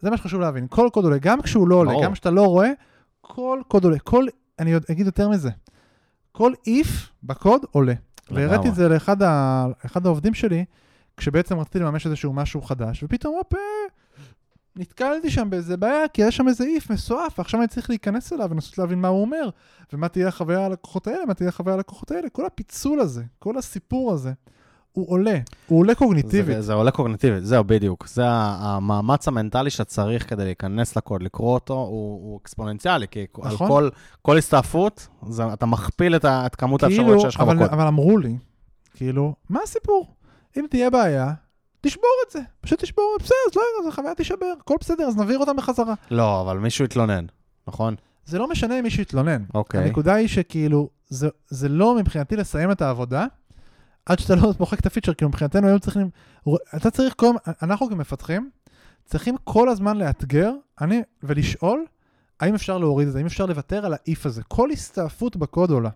זה 0.03 0.11
מה 0.11 0.17
שחשוב 0.17 0.41
להבין. 0.41 0.67
כל 0.71 0.89
קוד 0.93 1.05
עולה, 1.05 1.19
גם 1.19 1.43
כשהוא 1.43 1.69
לא 1.69 1.75
עולה. 1.75 1.93
גם 2.03 2.13
כשאתה 2.13 2.31
לא 2.31 2.47
רואה, 2.47 2.71
כל 3.21 3.61
קוד 3.69 3.85
עולה. 3.85 3.99
כל, 3.99 4.27
אני 4.59 4.77
אגיד 4.91 5.07
יותר 5.07 5.29
מזה. 5.29 5.51
כל 6.33 6.53
if 6.67 6.89
בקוד 7.23 7.63
עולה. 7.71 7.95
והראיתי. 8.31 8.69
את 8.69 8.75
זה 8.75 8.89
לאחד 8.89 9.23
ה, 9.23 9.67
אחד 9.87 10.07
העובדים 10.07 10.35
שלי, 10.35 10.65
כשבעצם 11.17 11.59
רציתי 11.59 11.79
לממש 11.79 12.07
איזשהו 12.07 12.33
משהו 12.33 12.63
חדש, 12.63 13.03
ופתאום, 13.03 13.35
הופ, 13.37 13.53
נתקלתי 14.77 15.31
שם 15.31 15.51
באיזה 15.51 15.77
בעיה, 15.77 16.09
כי 16.09 16.23
יש 16.23 16.37
שם 16.37 16.49
איזה 16.49 16.65
איף 16.65 16.91
מסועף, 16.91 17.39
ועכשיו 17.39 17.61
אני 17.61 17.69
צריך 17.69 17.91
להיכנס 17.91 18.33
אליו 18.33 18.49
ולנסות 18.51 18.79
להבין 18.79 19.01
מה 19.01 19.09
הוא 19.09 19.21
אומר, 19.21 19.49
ומה 19.93 20.09
תהיה 20.09 20.29
החוויה 20.29 20.67
הלקוחות 20.67 21.07
האלה, 21.07 21.27
מה 21.27 21.35
תהיה 21.35 21.49
החוויה 21.49 21.75
הלקוחות 21.75 22.11
האלה. 22.11 22.29
כל 22.29 22.47
הפיצול 22.47 23.01
הזה, 23.01 23.23
כל 23.39 23.59
הסיפור 23.59 24.13
הזה, 24.13 24.33
הוא 24.93 25.11
עולה. 25.11 25.39
הוא 25.67 25.79
עולה 25.79 25.95
קוגניטיבית. 25.95 26.57
זה, 26.57 26.63
זה 26.63 26.73
עולה 26.73 26.91
קוגניטיבית, 26.91 27.45
זהו, 27.45 27.65
בדיוק. 27.65 28.07
זה 28.07 28.23
המאמץ 28.27 29.29
המנטלי 29.29 29.71
שאתה 29.71 29.85
צריך 29.85 30.31
כדי 30.31 30.45
להיכנס 30.45 30.97
לקוד, 30.97 31.23
לקרוא 31.23 31.55
אותו, 31.55 31.75
הוא, 31.75 31.89
הוא 32.23 32.41
אקספוננציאלי, 32.43 33.09
כי 33.09 33.27
נכון. 33.39 33.51
על 33.51 33.57
כל, 33.57 33.89
כל 34.23 34.39
הסתעפות, 34.39 35.09
זה, 35.29 35.53
אתה 35.53 35.67
מכפיל 35.67 36.17
את, 36.17 36.25
ה, 36.25 36.47
את 36.47 36.57
כמות 36.57 36.85
כאילו, 36.85 36.95
האפשרויות 36.97 37.21
שיש 37.21 37.35
לך 37.35 37.41
בקוד. 37.41 37.69
אבל 37.69 37.87
אמרו 37.87 38.19
לי, 38.19 38.37
כאילו, 38.95 39.35
מה 39.51 39.61
הסיפור? 39.65 40.15
אם 40.57 40.67
תהיה 40.71 40.91
בעיה, 40.91 41.33
תשבור 41.81 42.11
את 42.27 42.33
זה. 42.33 42.41
פשוט 42.61 42.83
תשבור, 42.83 43.17
בסדר, 43.21 43.37
אז 43.51 43.57
לא, 43.57 43.63
אז 43.81 43.89
החוויה 43.89 44.15
תישבר, 44.15 44.53
הכל 44.61 44.75
בסדר, 44.81 45.05
אז 45.05 45.17
נעביר 45.17 45.39
אותם 45.39 45.57
בחזרה. 45.57 45.95
לא, 46.11 46.41
אבל 46.41 46.59
מישהו 46.59 46.85
התלונן, 46.85 47.25
נכון? 47.69 47.95
זה 48.25 48.39
לא 48.39 48.51
משנה 48.51 48.79
אם 48.79 48.85
מישהו 48.85 49.03
יתלונן. 49.03 49.43
אוקיי. 49.55 49.85
הנקודה 49.85 50.15
היא 50.15 50.29
שכאילו, 50.29 50.89
זה, 51.09 51.29
זה 51.49 51.69
לא 51.69 51.95
מבחינתי 51.95 52.37
לסיים 52.37 52.71
את 52.71 52.83
העבודה, 52.83 53.27
עד 54.07 54.19
שאתה 54.19 54.35
לא 54.35 54.53
מוחק 54.61 54.81
את 54.81 54.87
הפיצ'ר, 54.87 55.15
כי 55.15 55.25
מבחינתנו 55.25 55.67
היום 55.67 55.79
צריכים, 55.79 56.11
אתה 56.77 56.91
צריך 56.91 57.15
כל, 57.17 57.35
אנחנו 57.63 57.89
כמפתחים, 57.91 58.51
צריכים 59.05 59.37
כל 59.45 59.69
הזמן 59.69 59.97
לאתגר, 59.97 60.53
אני, 60.81 61.03
ולשאול, 61.23 61.85
האם 62.41 62.55
אפשר 62.55 62.79
להוריד 62.79 63.07
את 63.07 63.13
זה, 63.13 63.19
האם 63.19 63.27
אפשר 63.27 63.47
לוותר 63.47 63.87
על 63.87 63.93
האיף 63.95 64.27
הזה. 64.27 64.43
כל 64.49 64.71
הסתעפות 64.71 65.37
בקוד 65.37 65.71
עולה. 65.71 65.91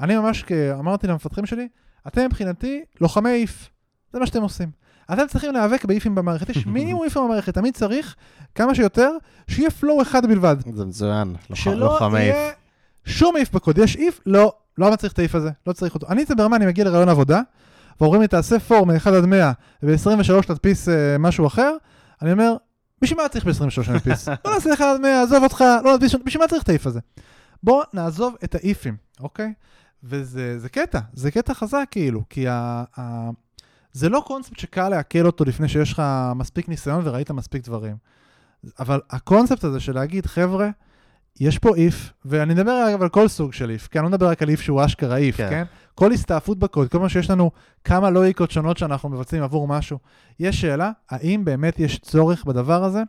אני 0.00 0.16
ממש 0.16 0.44
אמרתי 0.78 1.06
למפתחים 1.06 1.46
שלי, 1.46 1.68
אתם 2.06 2.24
מבחינתי 2.26 2.84
לוחמי 3.00 3.30
איף, 3.30 3.70
זה 4.12 4.18
מה 4.18 4.26
שאתם 4.26 4.42
עושים. 4.42 4.70
אתם 5.12 5.26
צריכים 5.28 5.52
להיאבק 5.52 5.84
באיפים 5.84 6.14
במערכת, 6.14 6.48
יש 6.48 6.66
מינימום 6.76 7.04
איפים 7.04 7.22
במערכת, 7.24 7.54
תמיד 7.54 7.74
צריך 7.74 8.16
כמה 8.54 8.74
שיותר, 8.74 9.10
שיהיה 9.48 9.70
פלואו 9.70 10.02
אחד 10.02 10.26
בלבד. 10.26 10.56
זה 10.74 10.84
מצוין, 10.84 11.28
לוח- 11.50 11.58
שלא 11.58 11.74
לוחמי 11.76 12.20
יהיה 12.20 12.50
שום 13.04 13.36
איף 13.36 13.52
בקוד. 13.52 13.78
יש 13.78 13.96
איף? 13.96 14.20
לא, 14.26 14.52
לא 14.78 14.96
צריך 14.96 15.12
את 15.12 15.18
האיף 15.18 15.34
הזה, 15.34 15.50
לא 15.66 15.72
צריך 15.72 15.94
אותו. 15.94 16.06
אני 16.08 16.24
זה 16.24 16.34
ברמה, 16.34 16.56
אני 16.56 16.66
מגיע 16.66 16.84
לרעיון 16.84 17.08
עבודה, 17.08 17.40
ואומרים 18.00 18.22
לי, 18.22 18.28
תעשה 18.28 18.60
פור 18.60 18.86
מ-1 18.86 19.08
עד 19.08 19.24
100, 19.24 19.52
וב-23 19.82 20.46
תדפיס 20.46 20.88
אה, 20.88 21.18
משהו 21.18 21.46
אחר, 21.46 21.76
אני 22.22 22.32
אומר, 22.32 22.56
בשביל 23.02 23.22
מה 23.22 23.28
צריך 23.28 23.44
ב-23 23.44 23.82
שאני 23.82 23.96
אדפיס? 23.96 24.28
בוא 24.44 24.54
נעשה 24.54 24.74
1 24.74 24.80
עד 24.80 25.00
100, 25.00 25.22
עזוב 25.22 25.42
אותך, 25.42 25.64
לא 25.84 25.94
נדפיס, 25.94 26.14
בשביל 26.24 26.42
מה 26.42 26.48
צריך 26.48 26.62
את 26.62 26.68
האיף 26.68 26.86
הזה? 26.86 27.00
בוא 27.62 27.82
נעזוב 27.92 28.34
את 28.44 28.54
האיפים, 28.54 28.96
אוקיי? 29.20 29.52
וזה 30.04 30.58
זה 30.58 30.68
קטע, 30.68 31.00
זה 31.12 31.30
קטע 31.30 31.54
חזק 31.54 31.88
כאילו, 31.90 32.22
כי 32.30 32.48
ה, 32.48 32.84
ה, 32.98 33.30
זה 33.92 34.08
לא 34.08 34.22
קונספט 34.26 34.58
שקל 34.58 34.88
לעכל 34.88 35.26
אותו 35.26 35.44
לפני 35.44 35.68
שיש 35.68 35.92
לך 35.92 36.02
מספיק 36.36 36.68
ניסיון 36.68 37.00
וראית 37.04 37.30
מספיק 37.30 37.64
דברים. 37.64 37.96
אבל 38.78 39.00
הקונספט 39.10 39.64
הזה 39.64 39.80
של 39.80 39.94
להגיד, 39.94 40.26
חבר'ה, 40.26 40.70
יש 41.40 41.58
פה 41.58 41.74
איף, 41.76 42.12
ואני 42.24 42.54
מדבר 42.54 42.88
אגב 42.90 43.02
על 43.02 43.08
כל 43.08 43.28
סוג 43.28 43.52
של 43.52 43.70
איף, 43.70 43.88
כי 43.88 43.98
אני 43.98 44.04
לא 44.04 44.10
מדבר 44.10 44.28
רק 44.28 44.42
על 44.42 44.48
איף 44.48 44.60
שהוא 44.60 44.84
אשכרה 44.84 45.16
איף, 45.16 45.36
כן. 45.36 45.50
כן? 45.50 45.64
כל 45.94 46.12
הסתעפות 46.12 46.58
בקוד, 46.58 46.88
כל 46.88 46.98
מה 46.98 47.08
שיש 47.08 47.30
לנו, 47.30 47.50
כמה 47.84 48.10
לואיקות 48.10 48.50
שונות 48.50 48.76
שאנחנו 48.76 49.08
מבצעים 49.08 49.42
עבור 49.42 49.68
משהו. 49.68 49.98
יש 50.40 50.60
שאלה, 50.60 50.90
האם 51.10 51.44
באמת 51.44 51.80
יש 51.80 51.98
צורך 51.98 52.44
בדבר 52.44 52.84
הזה? 52.84 53.02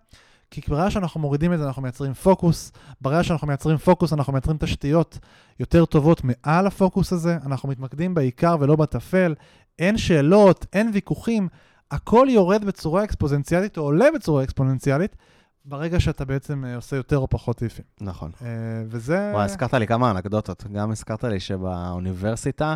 כי 0.52 0.62
ברגע 0.68 0.92
שאנחנו 0.92 1.20
מורידים 1.20 1.54
את 1.54 1.60
זה, 1.60 1.68
אנחנו 1.68 1.82
מייצרים 1.82 2.14
פוקוס. 2.14 2.72
ברגע 3.02 3.24
שאנחנו 3.24 3.48
מייצרים 3.48 3.78
פוקוס, 3.78 4.14
אנחנו 4.14 4.34
מייצרים 4.34 4.58
תשתיות 4.58 5.20
יותר 5.60 5.86
טובות 5.86 6.22
מעל 6.24 6.68
הפוקוס 6.68 7.14
הזה. 7.14 7.38
אנחנו 7.46 7.70
מתמקדים 7.70 8.14
בעיקר 8.14 8.56
ולא 8.60 8.76
בטפל. 8.76 9.36
אין 9.80 9.98
שאלות, 9.98 10.66
אין 10.74 10.92
ויכוחים. 10.94 11.48
הכל 11.92 12.28
יורד 12.30 12.66
בצורה 12.66 13.04
אקספוזנציאלית, 13.04 13.78
או 13.78 13.84
עולה 13.84 14.06
בצורה 14.16 14.44
אקספוננציאלית, 14.44 15.16
ברגע 15.66 16.00
שאתה 16.00 16.26
בעצם 16.26 16.66
אה, 16.66 16.76
עושה 16.76 16.96
יותר 16.96 17.18
או 17.18 17.28
פחות 17.28 17.64
איפים. 17.64 17.86
נכון. 18.02 18.32
אה, 18.42 18.48
וזה... 18.88 19.32
וואי, 19.34 19.46
הזכרת 19.46 19.74
לי 19.74 19.88
כמה 19.88 20.12
אנקדוטות. 20.12 20.64
גם 20.74 20.92
הזכרת 20.92 21.24
לי 21.24 21.40
שבאוניברסיטה 21.40 22.76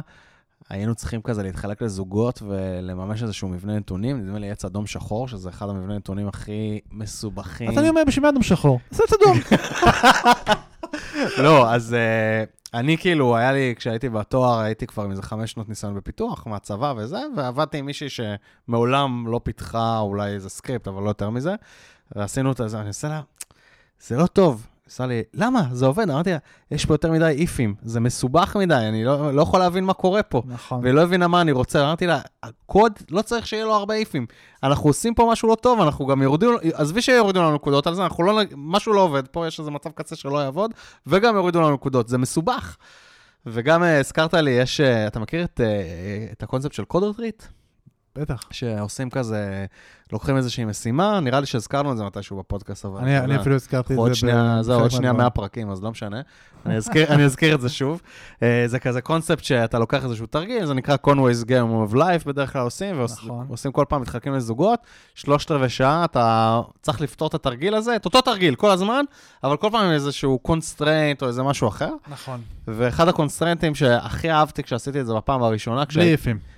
היינו 0.70 0.96
צריכים 0.96 1.22
כזה 1.22 1.44
להתחלק 1.44 1.82
לזוגות 1.82 2.42
ולממש 2.42 3.24
איזשהו 3.24 3.50
מבנה 3.50 3.78
נתונים, 3.78 4.18
נדמה 4.18 4.40
לי 4.40 4.52
עץ 4.52 4.66
אדום 4.66 4.88
שחור, 4.88 5.28
שזה 5.28 5.50
אחד 5.50 5.70
המבנה 5.70 5.96
נתונים 5.96 6.28
הכי 6.28 6.80
מסובכים. 6.92 7.70
אז 7.70 7.78
אני 7.78 7.90
אומר, 7.90 8.02
בשביל 8.08 8.24
מה 8.24 8.30
אדום 8.30 8.44
שחור? 8.44 8.80
זה 8.92 9.04
עץ 9.04 9.14
אדום. 9.14 9.60
לא, 11.44 11.74
אז 11.74 11.96
uh, 11.96 12.50
אני 12.74 12.98
כאילו, 12.98 13.36
היה 13.38 13.52
לי, 13.52 13.74
כשהייתי 13.78 14.10
בתואר, 14.10 14.60
הייתי 14.60 14.88
כבר 14.88 15.04
עם 15.04 15.12
איזה 15.12 15.22
חמש 15.22 15.52
שנות 15.52 15.70
ניסיון 15.70 15.96
בפיתוח, 15.96 16.48
מהצבא 16.48 16.94
וזה, 16.98 17.20
ועבדתי 17.38 17.78
עם 17.78 17.86
מישהי 17.86 18.08
שמעולם 18.10 19.28
לא 19.28 19.40
פיתחה 19.44 20.00
אולי 20.00 20.32
איזה 20.32 20.50
סקריפט, 20.50 20.88
אבל 20.88 21.04
לא 21.04 21.10
יותר 21.10 21.30
מזה, 21.30 21.56
ועשינו 22.16 22.52
את 22.52 22.62
זה, 22.66 22.80
אני 22.80 22.88
עושה 22.88 23.08
לה, 23.08 23.22
זה 24.00 24.18
לא 24.18 24.28
טוב. 24.28 24.68
עושה 24.88 25.06
לי, 25.06 25.24
למה? 25.34 25.64
זה 25.72 25.86
עובד. 25.86 26.10
אמרתי 26.10 26.32
לה, 26.32 26.38
יש 26.72 26.86
פה 26.86 26.94
יותר 26.94 27.12
מדי 27.12 27.26
if 27.26 27.46
ים, 27.46 27.76
זה 27.82 28.00
מסובך 28.00 28.58
מדי, 28.60 28.76
אני 28.76 29.04
לא, 29.04 29.34
לא 29.34 29.42
יכול 29.42 29.60
להבין 29.60 29.84
מה 29.84 29.94
קורה 29.94 30.24
פה. 30.24 30.42
נכון. 30.46 30.80
והיא 30.84 30.94
לא 30.94 31.02
הבינה 31.02 31.28
מה 31.28 31.42
אני 31.42 31.52
רוצה, 31.52 31.84
אמרתי 31.84 32.08
לה, 32.08 32.22
הקוד, 32.44 32.94
לא 33.12 33.22
צריך 33.22 33.48
שיהיה 33.48 33.66
לו 33.66 33.74
הרבה 33.74 33.94
if 33.94 34.07
ים. 34.07 34.26
אנחנו 34.64 34.90
עושים 34.90 35.14
פה 35.14 35.30
משהו 35.32 35.50
לא 35.50 35.56
טוב, 35.56 35.82
אנחנו 35.82 36.06
גם 36.06 36.22
יורדים, 36.22 36.50
עזבי 36.74 37.02
שיורידו 37.02 37.42
לנו 37.42 37.56
נקודות 37.56 37.88
על 37.88 37.94
זה, 37.96 38.04
אנחנו 38.04 38.24
לא, 38.24 38.42
משהו 38.56 38.94
לא 38.94 39.02
עובד 39.02 39.28
פה, 39.28 39.48
יש 39.48 39.60
איזה 39.60 39.72
מצב 39.72 39.90
קצה 39.90 40.16
שלא 40.16 40.38
יעבוד, 40.38 40.72
וגם 41.08 41.36
יורידו 41.36 41.62
לנו 41.62 41.74
נקודות, 41.74 42.08
זה 42.08 42.18
מסובך. 42.18 42.78
וגם 43.46 43.84
אה, 43.84 44.00
הזכרת 44.00 44.34
לי, 44.34 44.52
יש, 44.52 44.82
אה, 44.82 45.08
אתה 45.08 45.20
מכיר 45.20 45.44
את, 45.44 45.62
אה, 45.64 46.28
את 46.32 46.44
הקונספט 46.44 46.74
של 46.74 46.86
code 46.86 47.04
retreat? 47.04 47.44
בטח. 48.22 48.44
שעושים 48.52 49.10
כזה, 49.10 49.66
לוקחים 50.12 50.38
איזושהי 50.38 50.66
משימה, 50.66 51.20
נראה 51.20 51.40
לי 51.40 51.46
שהזכרנו 51.46 51.92
את 51.92 51.98
זה 51.98 52.04
מתישהו 52.04 52.38
בפודקאסט, 52.38 52.86
אבל... 52.86 53.00
אני 53.00 53.20
אני. 53.20 53.36
אפילו 53.36 53.56
הזכרתי 53.56 53.94
את 53.94 53.98
עוד 53.98 54.10
זה. 54.10 54.16
שנייה, 54.16 54.58
זהו, 54.62 54.80
עוד 54.80 54.92
שנייה 54.92 55.14
מהדברים. 55.14 55.18
100 55.18 55.30
פרקים, 55.30 55.70
אז 55.70 55.84
לא 55.84 55.92
משנה. 55.92 56.22
אני 56.66 56.78
אזכיר, 56.78 57.14
אני 57.14 57.26
אזכיר 57.26 57.56
את 57.56 57.62
זה 57.62 57.70
שוב. 57.70 58.02
אה, 58.44 58.64
זה 58.68 58.80
כזה 58.80 59.02
קונספט 59.02 59.44
שאתה 59.44 59.80
לוקח 59.80 60.04
איזשהו 60.04 60.26
תרגיל, 60.26 60.66
זה 60.66 60.74
נקרא 60.74 60.96
Conway's 61.08 61.46
Game 61.46 61.92
of 61.92 61.96
Life, 61.96 62.26
בדרך 62.26 62.54
כלל 62.54 62.62
עושים, 62.62 63.00
ועושים 63.00 63.30
נכון. 63.30 63.72
כל 63.72 63.86
פעם, 63.90 64.02
מתחלקים 64.02 64.34
לזוגות, 64.34 64.80
שלושת 65.16 65.52
רבעי 65.52 65.70
שעה, 65.70 66.06
אתה 66.06 66.62
צריך 66.82 67.02
לפתור 67.02 67.28
את 67.28 67.34
התרגיל 67.34 67.76
הזה, 67.76 67.96
את 67.96 68.06
אותו 68.06 68.22
תרגיל 68.22 68.56
כל 68.56 68.72
הזמן, 68.72 69.04
אבל 69.44 69.58
כל 69.58 69.70
פעם 69.72 69.86
עם 69.86 69.92
איזשהו 69.92 70.40
constraint 70.40 71.22
או 71.22 71.28
איזה 71.28 71.44
משהו 71.44 71.68
אחר. 71.68 71.92
נכון. 72.08 72.42
ואחד 72.68 73.08
ה 73.08 73.13
constraint 73.13 73.65
ים 73.65 73.76
שהכי 73.76 74.32
אהבתי 74.32 74.64
כשעשיתי 74.64 75.02
את 75.02 75.06
זה 75.06 75.14
בפעם 75.14 75.44
הראשונה. 75.44 75.84
בלי 75.96 76.12
if 76.12 76.22
ים. 76.22 76.38
בלי 76.38 76.57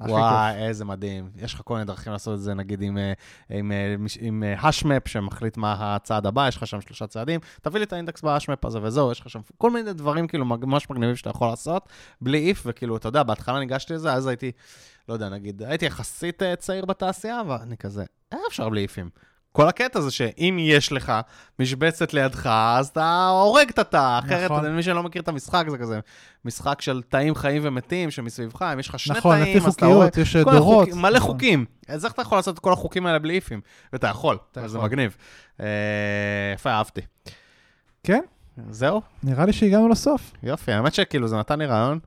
הכי 0.00 0.12
וואי, 0.12 0.54
איזה 0.54 0.84
מדהים. 0.84 1.30
יש 1.36 1.54
לך 1.54 1.60
כל 1.64 1.74
מיני 1.74 1.86
דרכים 1.86 2.12
לעשות 2.12 2.34
את 2.34 2.40
זה, 2.40 2.54
נגיד 2.54 2.82
עם, 2.82 2.98
אה, 2.98 3.12
עם, 3.50 3.72
אה, 3.72 3.94
עם 4.20 4.42
אה, 4.42 4.68
השמפ 4.68 5.08
שמחליט 5.08 5.56
מה 5.56 5.76
הצעד 5.78 6.26
הבא, 6.26 6.48
יש 6.48 6.56
לך 6.56 6.66
שם 6.66 6.80
שלושה 6.80 7.06
צעדים, 7.06 7.40
תביא 7.62 7.78
לי 7.78 7.84
את 7.84 7.92
האינדקס 7.92 8.22
בהשמפ 8.22 8.64
הזה 8.64 8.78
וזהו, 8.82 9.12
יש 9.12 9.20
לך 9.20 9.30
שם 9.30 9.40
כל 9.58 9.70
מיני 9.70 9.92
דברים 9.92 10.26
כאילו 10.26 10.44
ממש 10.44 10.90
מגניבים 10.90 11.16
שאתה 11.16 11.30
יכול 11.30 11.48
לעשות, 11.48 11.88
בלי 12.20 12.38
איף, 12.38 12.62
וכאילו, 12.66 12.96
אתה 12.96 13.08
יודע, 13.08 13.22
בהתחלה 13.22 13.58
ניגשתי 13.58 13.94
לזה, 13.94 14.12
אז 14.12 14.26
הייתי, 14.26 14.52
לא 15.08 15.14
יודע, 15.14 15.28
נגיד, 15.28 15.62
הייתי 15.62 15.86
יחסית 15.86 16.42
צעיר 16.58 16.84
בתעשייה, 16.84 17.42
ואני 17.48 17.76
כזה, 17.76 18.04
איך 18.32 18.40
אפשר 18.48 18.68
בלי 18.68 18.82
איפים? 18.82 19.10
כל 19.56 19.68
הקטע 19.68 20.00
זה 20.00 20.10
שאם 20.10 20.56
יש 20.60 20.92
לך 20.92 21.12
משבצת 21.58 22.14
לידך, 22.14 22.46
אז 22.46 22.88
אתה 22.88 23.28
הורג 23.28 23.68
את 23.68 23.78
התא, 23.78 24.18
אחרת, 24.18 24.50
נכון. 24.50 24.76
מי 24.76 24.82
שלא 24.82 25.02
מכיר 25.02 25.22
את 25.22 25.28
המשחק, 25.28 25.64
זה 25.70 25.78
כזה 25.78 26.00
משחק 26.44 26.80
של 26.80 27.02
תאים 27.08 27.34
חיים 27.34 27.62
ומתים 27.64 28.10
שמסביבך, 28.10 28.62
אם 28.62 28.78
יש 28.78 28.88
לך 28.88 28.98
שני 28.98 29.18
נכון, 29.18 29.36
תאים, 29.36 29.56
לפי 29.56 29.66
אז 29.66 29.74
אתה 29.74 29.86
הורג... 29.86 30.06
חוקיות, 30.06 30.26
יש 30.26 30.36
דורות. 30.36 30.88
החוקים, 30.88 31.02
מלא 31.02 31.16
נכון. 31.16 31.30
חוקים. 31.30 31.64
אז 31.88 32.04
איך 32.04 32.12
אתה 32.12 32.22
יכול 32.22 32.38
לעשות 32.38 32.54
את 32.54 32.60
כל 32.60 32.72
החוקים 32.72 33.06
האלה 33.06 33.18
בלי 33.18 33.34
איפים? 33.34 33.60
ואתה 33.92 34.06
יכול, 34.06 34.38
אתה 34.52 34.68
זה. 34.68 34.78
מגניב. 34.78 35.16
אה, 35.60 35.66
יפה, 36.54 36.70
אהבתי. 36.70 37.00
כן, 38.02 38.20
זהו, 38.70 39.02
נראה 39.22 39.46
לי 39.46 39.52
שהגענו 39.52 39.88
לסוף. 39.88 40.32
יופי. 40.42 40.72
האמת 40.72 40.94
שכאילו 40.94 41.28
זה 41.28 41.36
נתן 41.36 41.58
לי 41.58 41.66
רעיון. 41.66 41.98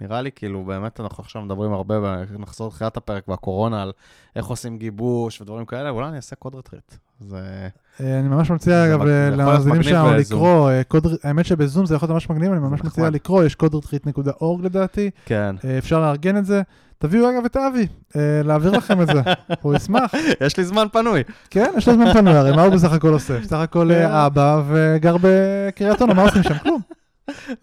נראה 0.00 0.22
לי 0.22 0.32
כאילו, 0.32 0.64
באמת 0.64 1.00
אנחנו 1.00 1.22
עכשיו 1.24 1.42
מדברים 1.42 1.72
הרבה, 1.72 2.24
נחזור 2.38 2.68
לתחילת 2.68 2.96
הפרק 2.96 3.28
והקורונה, 3.28 3.82
על 3.82 3.92
איך 4.36 4.46
עושים 4.46 4.78
גיבוש 4.78 5.40
ודברים 5.40 5.66
כאלה, 5.66 5.90
אולי 5.90 6.08
אני 6.08 6.16
אעשה 6.16 6.36
קוד 6.36 6.54
רטריט. 6.54 6.94
זה... 7.20 7.68
אה, 8.00 8.20
אני 8.20 8.28
ממש 8.28 8.50
מציע, 8.50 8.86
אגב, 8.86 9.02
להיות 9.02 9.38
למאזינים 9.38 9.82
שלנו. 9.82 10.12
לקרוא, 10.12 10.70
אה, 10.70 10.84
קוד 10.84 11.06
האמת 11.22 11.46
שבזום 11.46 11.86
זה 11.86 11.94
יכול 11.94 12.06
להיות 12.06 12.14
ממש 12.14 12.30
מגניב, 12.30 12.52
אני 12.52 12.60
ממש 12.60 12.84
מציע. 12.84 13.10
לקרוא, 13.10 13.44
יש 13.44 13.54
קודרטריט.org 13.54 14.62
לדעתי, 14.62 15.10
כן. 15.26 15.56
אה, 15.64 15.78
אפשר 15.78 16.00
לארגן 16.00 16.36
את 16.36 16.46
זה. 16.46 16.62
תביאו 16.98 17.30
אגב 17.30 17.44
את 17.44 17.56
אבי, 17.56 17.86
אה, 18.16 18.40
להעביר 18.44 18.70
לכם 18.70 19.02
את 19.02 19.06
זה, 19.06 19.22
הוא 19.62 19.74
ישמח. 19.74 20.14
יש 20.40 20.56
לי 20.56 20.64
זמן 20.64 20.86
פנוי. 20.92 21.22
כן, 21.50 21.72
יש 21.76 21.88
לו 21.88 21.94
זמן 21.94 22.12
פנוי, 22.12 22.34
הרי 22.34 22.56
מה 22.56 22.62
הוא 22.62 22.74
בסך 22.74 22.92
הכל 22.92 23.12
עושה? 23.12 23.40
בסך 23.40 23.56
הכל 23.56 23.88
כן. 23.92 24.06
אה, 24.06 24.26
אבא 24.26 24.62
וגר 24.68 25.16
בקריית 25.20 26.02
אונו, 26.02 26.14
מה 26.14 26.22
עושים 26.22 26.42
שם? 26.42 26.58
כלום. 26.58 26.80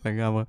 לגמרי. 0.06 0.44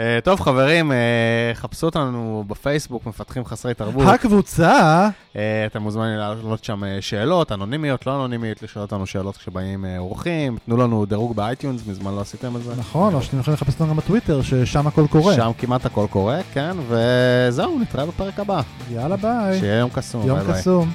אה, 0.00 0.18
טוב, 0.24 0.40
חברים, 0.40 0.92
אה, 0.92 1.50
חפשו 1.54 1.86
אותנו 1.86 2.44
בפייסבוק, 2.46 3.06
מפתחים 3.06 3.44
חסרי 3.44 3.74
תרבות. 3.74 4.06
הקבוצה, 4.08 5.08
אה, 5.36 5.66
אתם 5.66 5.82
מוזמנים 5.82 6.16
להעלות 6.16 6.64
שם 6.64 6.82
שאלות, 7.00 7.52
אנונימיות, 7.52 8.06
לא 8.06 8.14
אנונימיות, 8.14 8.62
לשאול 8.62 8.82
אותנו 8.82 9.06
שאלות 9.06 9.36
כשבאים 9.36 9.84
אורחים, 9.98 10.58
תנו 10.66 10.76
לנו 10.76 11.06
דירוג 11.06 11.36
ב 11.36 11.42
iTunes, 11.42 11.86
מזמן 11.86 12.14
לא 12.14 12.20
עשיתם 12.20 12.56
את 12.56 12.62
זה. 12.62 12.72
נכון, 12.78 13.14
או 13.14 13.22
שאתם 13.22 13.38
יכולים 13.38 13.54
לחפש 13.54 13.74
אותנו 13.74 13.88
גם 13.88 13.96
בטוויטר, 13.96 14.42
ששם 14.42 14.86
הכל 14.86 15.06
קורה. 15.10 15.34
שם 15.34 15.50
כמעט 15.58 15.86
הכל 15.86 16.06
קורה, 16.10 16.40
כן, 16.52 16.76
וזהו, 16.88 17.78
נתראה 17.78 18.06
בפרק 18.06 18.40
הבא. 18.40 18.60
יאללה 18.90 19.16
ביי, 19.16 19.58
שיהיה 19.58 19.78
יום 19.78 19.90
קסום, 19.90 20.26
יום 20.26 20.38
ביי 20.38 20.46
ביי. 20.46 20.60
קסום. 20.60 20.90